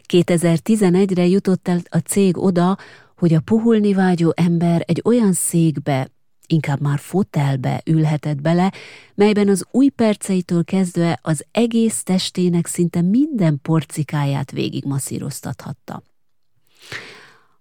[0.09, 2.78] 2011-re jutott el a cég oda,
[3.16, 6.09] hogy a puhulni vágyó ember egy olyan székbe,
[6.47, 8.72] inkább már fotelbe ülhetett bele,
[9.14, 16.03] melyben az új perceitől kezdve az egész testének szinte minden porcikáját végigmasszíroztathatta.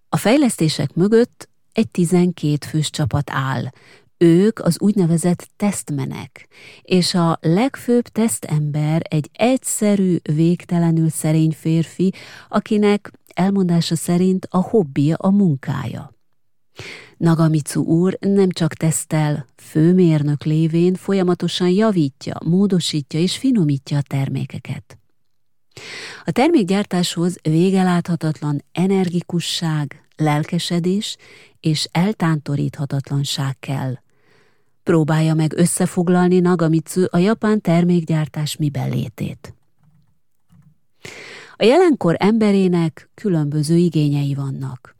[0.10, 3.64] A fejlesztések mögött egy 12 fős csapat áll.
[4.18, 6.47] Ők az úgynevezett tesztmenek,
[6.82, 12.14] és a legfőbb tesztember egy egyszerű, végtelenül szerény férfi,
[12.49, 16.14] akinek elmondása szerint a hobbija a munkája.
[17.18, 24.99] Nagamitsu úr nem csak tesztel, főmérnök lévén folyamatosan javítja, módosítja és finomítja a termékeket.
[26.26, 31.17] A termékgyártáshoz végeláthatatlan energikusság, lelkesedés
[31.59, 33.97] és eltántoríthatatlanság kell.
[34.84, 39.53] Próbálja meg összefoglalni Nagamitsu a japán termékgyártás miben létét.
[41.55, 44.95] A jelenkor emberének különböző igényei vannak,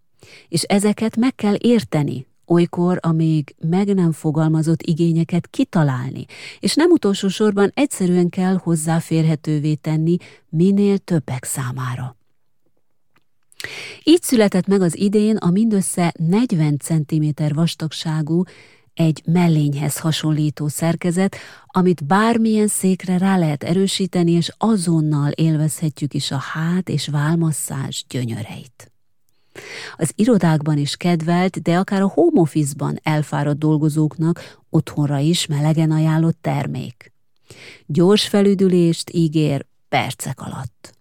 [0.48, 6.26] és ezeket meg kell érteni, olykor a még meg nem fogalmazott igényeket kitalálni,
[6.60, 10.18] és nem utolsó sorban egyszerűen kell hozzáférhetővé tenni
[10.50, 12.18] minél többek számára.
[14.04, 18.44] Így született meg az idén a mindössze 40 cm vastagságú,
[18.94, 21.36] egy mellényhez hasonlító szerkezet,
[21.66, 28.92] amit bármilyen székre rá lehet erősíteni, és azonnal élvezhetjük is a hát és válmasszázs gyönyöreit.
[29.98, 36.38] Az irodákban is kedvelt, de akár a home office-ban elfáradt dolgozóknak otthonra is melegen ajánlott
[36.42, 37.14] termék.
[37.86, 40.98] Gyors felüdülést ígér percek alatt.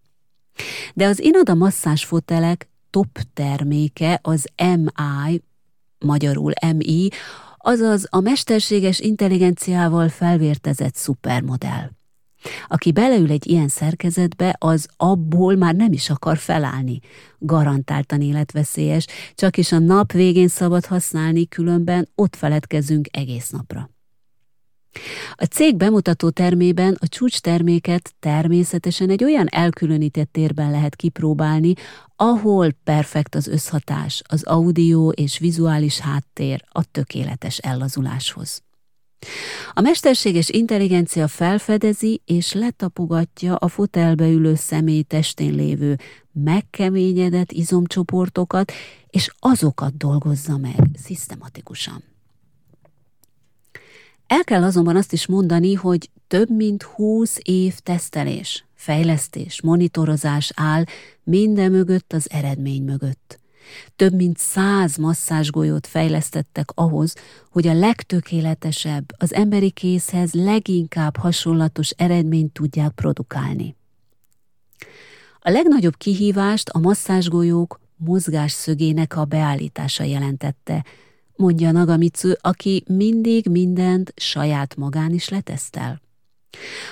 [0.94, 5.42] De az Inada masszás fotelek top terméke az MI,
[5.98, 7.08] magyarul MI,
[7.56, 11.90] azaz a mesterséges intelligenciával felvértezett szupermodell.
[12.68, 17.00] Aki beleül egy ilyen szerkezetbe, az abból már nem is akar felállni.
[17.38, 23.90] Garantáltan életveszélyes, csak is a nap végén szabad használni, különben ott feledkezünk egész napra.
[25.34, 31.72] A cég bemutató termében a csúcs terméket természetesen egy olyan elkülönített térben lehet kipróbálni,
[32.16, 38.67] ahol perfekt az összhatás, az audio és vizuális háttér a tökéletes ellazuláshoz.
[39.72, 45.96] A mesterséges intelligencia felfedezi és letapogatja a fotelbe ülő személy testén lévő
[46.32, 48.72] megkeményedett izomcsoportokat,
[49.10, 52.02] és azokat dolgozza meg szisztematikusan.
[54.26, 60.84] El kell azonban azt is mondani, hogy több mint 20 év tesztelés, fejlesztés, monitorozás áll
[61.22, 63.38] minden mögött az eredmény mögött.
[63.96, 67.14] Több mint száz masszázsgolyót fejlesztettek ahhoz,
[67.50, 73.76] hogy a legtökéletesebb, az emberi készhez leginkább hasonlatos eredményt tudják produkálni.
[75.40, 80.84] A legnagyobb kihívást a masszázsgolyók mozgásszögének a beállítása jelentette,
[81.36, 86.00] mondja Nagamitsu, aki mindig mindent saját magán is letesztel.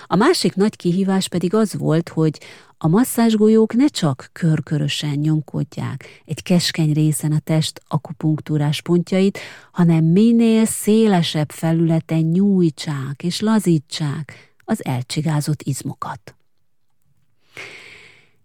[0.06, 2.40] A másik nagy kihívás pedig az volt, hogy
[2.78, 9.38] a masszázsgolyók ne csak körkörösen nyomkodják egy keskeny részen a test akupunktúrás pontjait,
[9.72, 16.34] hanem minél szélesebb felületen nyújtsák és lazítsák az elcsigázott izmokat.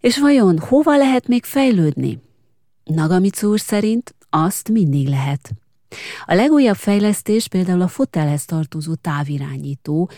[0.00, 2.20] És vajon hova lehet még fejlődni?
[2.84, 5.50] Nagamitsu úr szerint azt mindig lehet.
[6.24, 10.10] A legújabb fejlesztés például a fotelhez tartozó távirányító,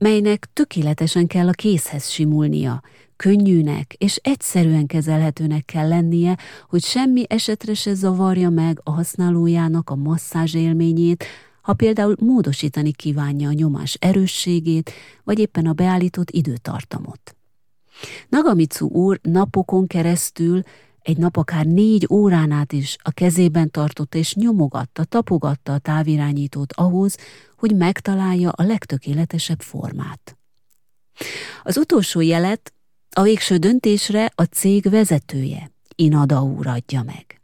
[0.00, 2.82] melynek tökéletesen kell a kézhez simulnia,
[3.16, 6.36] könnyűnek és egyszerűen kezelhetőnek kell lennie,
[6.68, 11.24] hogy semmi esetre se zavarja meg a használójának a masszázs élményét,
[11.62, 14.92] ha például módosítani kívánja a nyomás erősségét,
[15.24, 17.36] vagy éppen a beállított időtartamot.
[18.28, 20.62] Nagamitsu úr napokon keresztül
[21.10, 26.72] egy nap akár négy órán át is a kezében tartotta és nyomogatta, tapogatta a távirányítót
[26.72, 27.16] ahhoz,
[27.56, 30.38] hogy megtalálja a legtökéletesebb formát.
[31.62, 32.72] Az utolsó jelet
[33.10, 37.40] a végső döntésre a cég vezetője, Inada úr adja meg.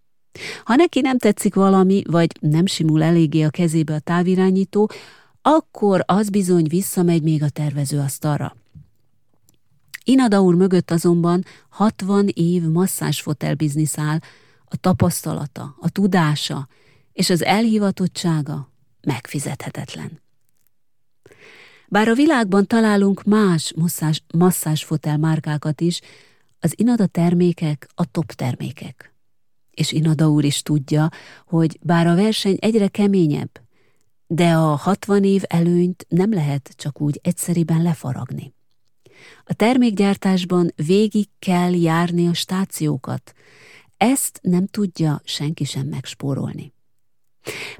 [0.65, 4.91] Ha neki nem tetszik valami, vagy nem simul eléggé a kezébe a távirányító,
[5.43, 8.57] akkor az bizony visszamegy még a tervezőasztalra.
[10.09, 14.19] Inada úr mögött azonban 60 év masszásfotel biznisz áll,
[14.65, 16.69] a tapasztalata, a tudása
[17.13, 20.21] és az elhivatottsága megfizethetetlen.
[21.89, 26.01] Bár a világban találunk más masszás, masszásfotel márkákat is,
[26.61, 29.15] az Inada termékek a top termékek.
[29.71, 31.09] És Inada úr is tudja,
[31.47, 33.61] hogy bár a verseny egyre keményebb,
[34.27, 38.56] de a 60 év előnyt nem lehet csak úgy egyszeriben lefaragni.
[39.45, 43.33] A termékgyártásban végig kell járni a stációkat.
[43.97, 46.73] Ezt nem tudja senki sem megspórolni.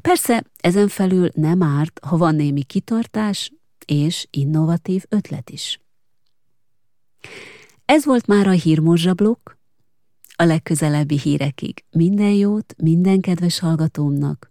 [0.01, 3.53] Persze ezen felül nem árt, ha van némi kitartás
[3.87, 5.81] és innovatív ötlet is.
[7.85, 9.59] Ez volt már a hírmozsablok.
[10.37, 14.51] A legközelebbi hírekig minden jót minden kedves hallgatómnak,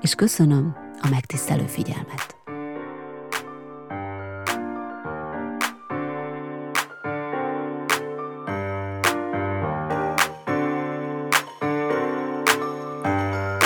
[0.00, 2.36] és köszönöm a megtisztelő figyelmet.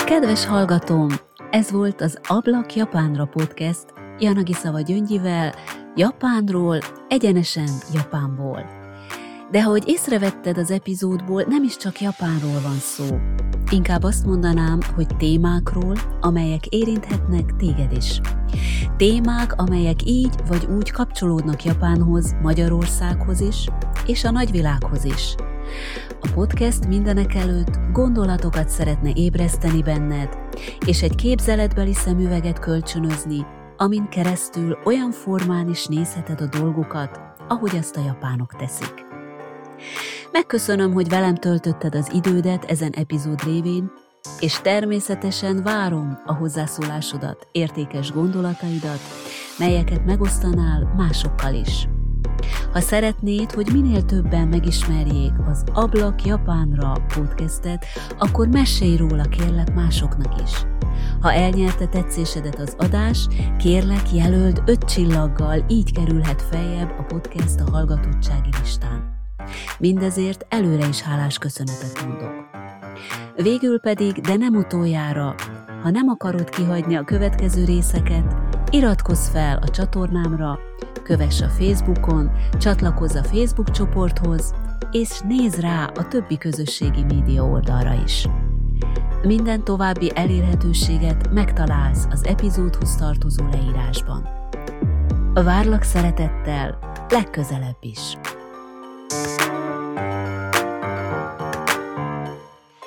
[0.05, 1.07] Kedves hallgatóm,
[1.51, 3.85] ez volt az Ablak Japánra podcast
[4.19, 5.53] Janagi Szava Gyöngyivel,
[5.95, 8.65] Japánról, egyenesen Japánból.
[9.51, 13.05] De ahogy észrevetted az epizódból, nem is csak Japánról van szó.
[13.71, 18.21] Inkább azt mondanám, hogy témákról, amelyek érinthetnek téged is.
[18.97, 23.67] Témák, amelyek így vagy úgy kapcsolódnak Japánhoz, Magyarországhoz is,
[24.05, 25.35] és a nagyvilághoz is.
[26.21, 30.37] A podcast mindenek előtt gondolatokat szeretne ébreszteni benned,
[30.85, 33.45] és egy képzeletbeli szemüveget kölcsönözni,
[33.77, 39.05] amin keresztül olyan formán is nézheted a dolgokat, ahogy azt a japánok teszik.
[40.31, 43.91] Megköszönöm, hogy velem töltötted az idődet ezen epizód révén,
[44.39, 48.99] és természetesen várom a hozzászólásodat, értékes gondolataidat,
[49.59, 51.87] melyeket megosztanál másokkal is.
[52.75, 57.85] Ha szeretnéd, hogy minél többen megismerjék az Ablak Japánra podcastet,
[58.17, 60.51] akkor mesélj róla kérlek másoknak is.
[61.21, 67.71] Ha elnyerte tetszésedet az adás, kérlek jelöld öt csillaggal, így kerülhet feljebb a podcast a
[67.71, 69.27] hallgatottsági listán.
[69.79, 72.33] Mindezért előre is hálás köszönetet mondok.
[73.35, 75.35] Végül pedig, de nem utoljára,
[75.83, 78.35] ha nem akarod kihagyni a következő részeket,
[78.69, 80.59] iratkozz fel a csatornámra,
[81.05, 84.53] kövess a Facebookon, csatlakozz a Facebook csoporthoz,
[84.91, 88.27] és nézz rá a többi közösségi média oldalra is.
[89.23, 94.27] Minden további elérhetőséget megtalálsz az epizódhoz tartozó leírásban.
[95.33, 96.77] Várlak szeretettel
[97.09, 98.17] legközelebb is.
[99.07, 99.64] thank you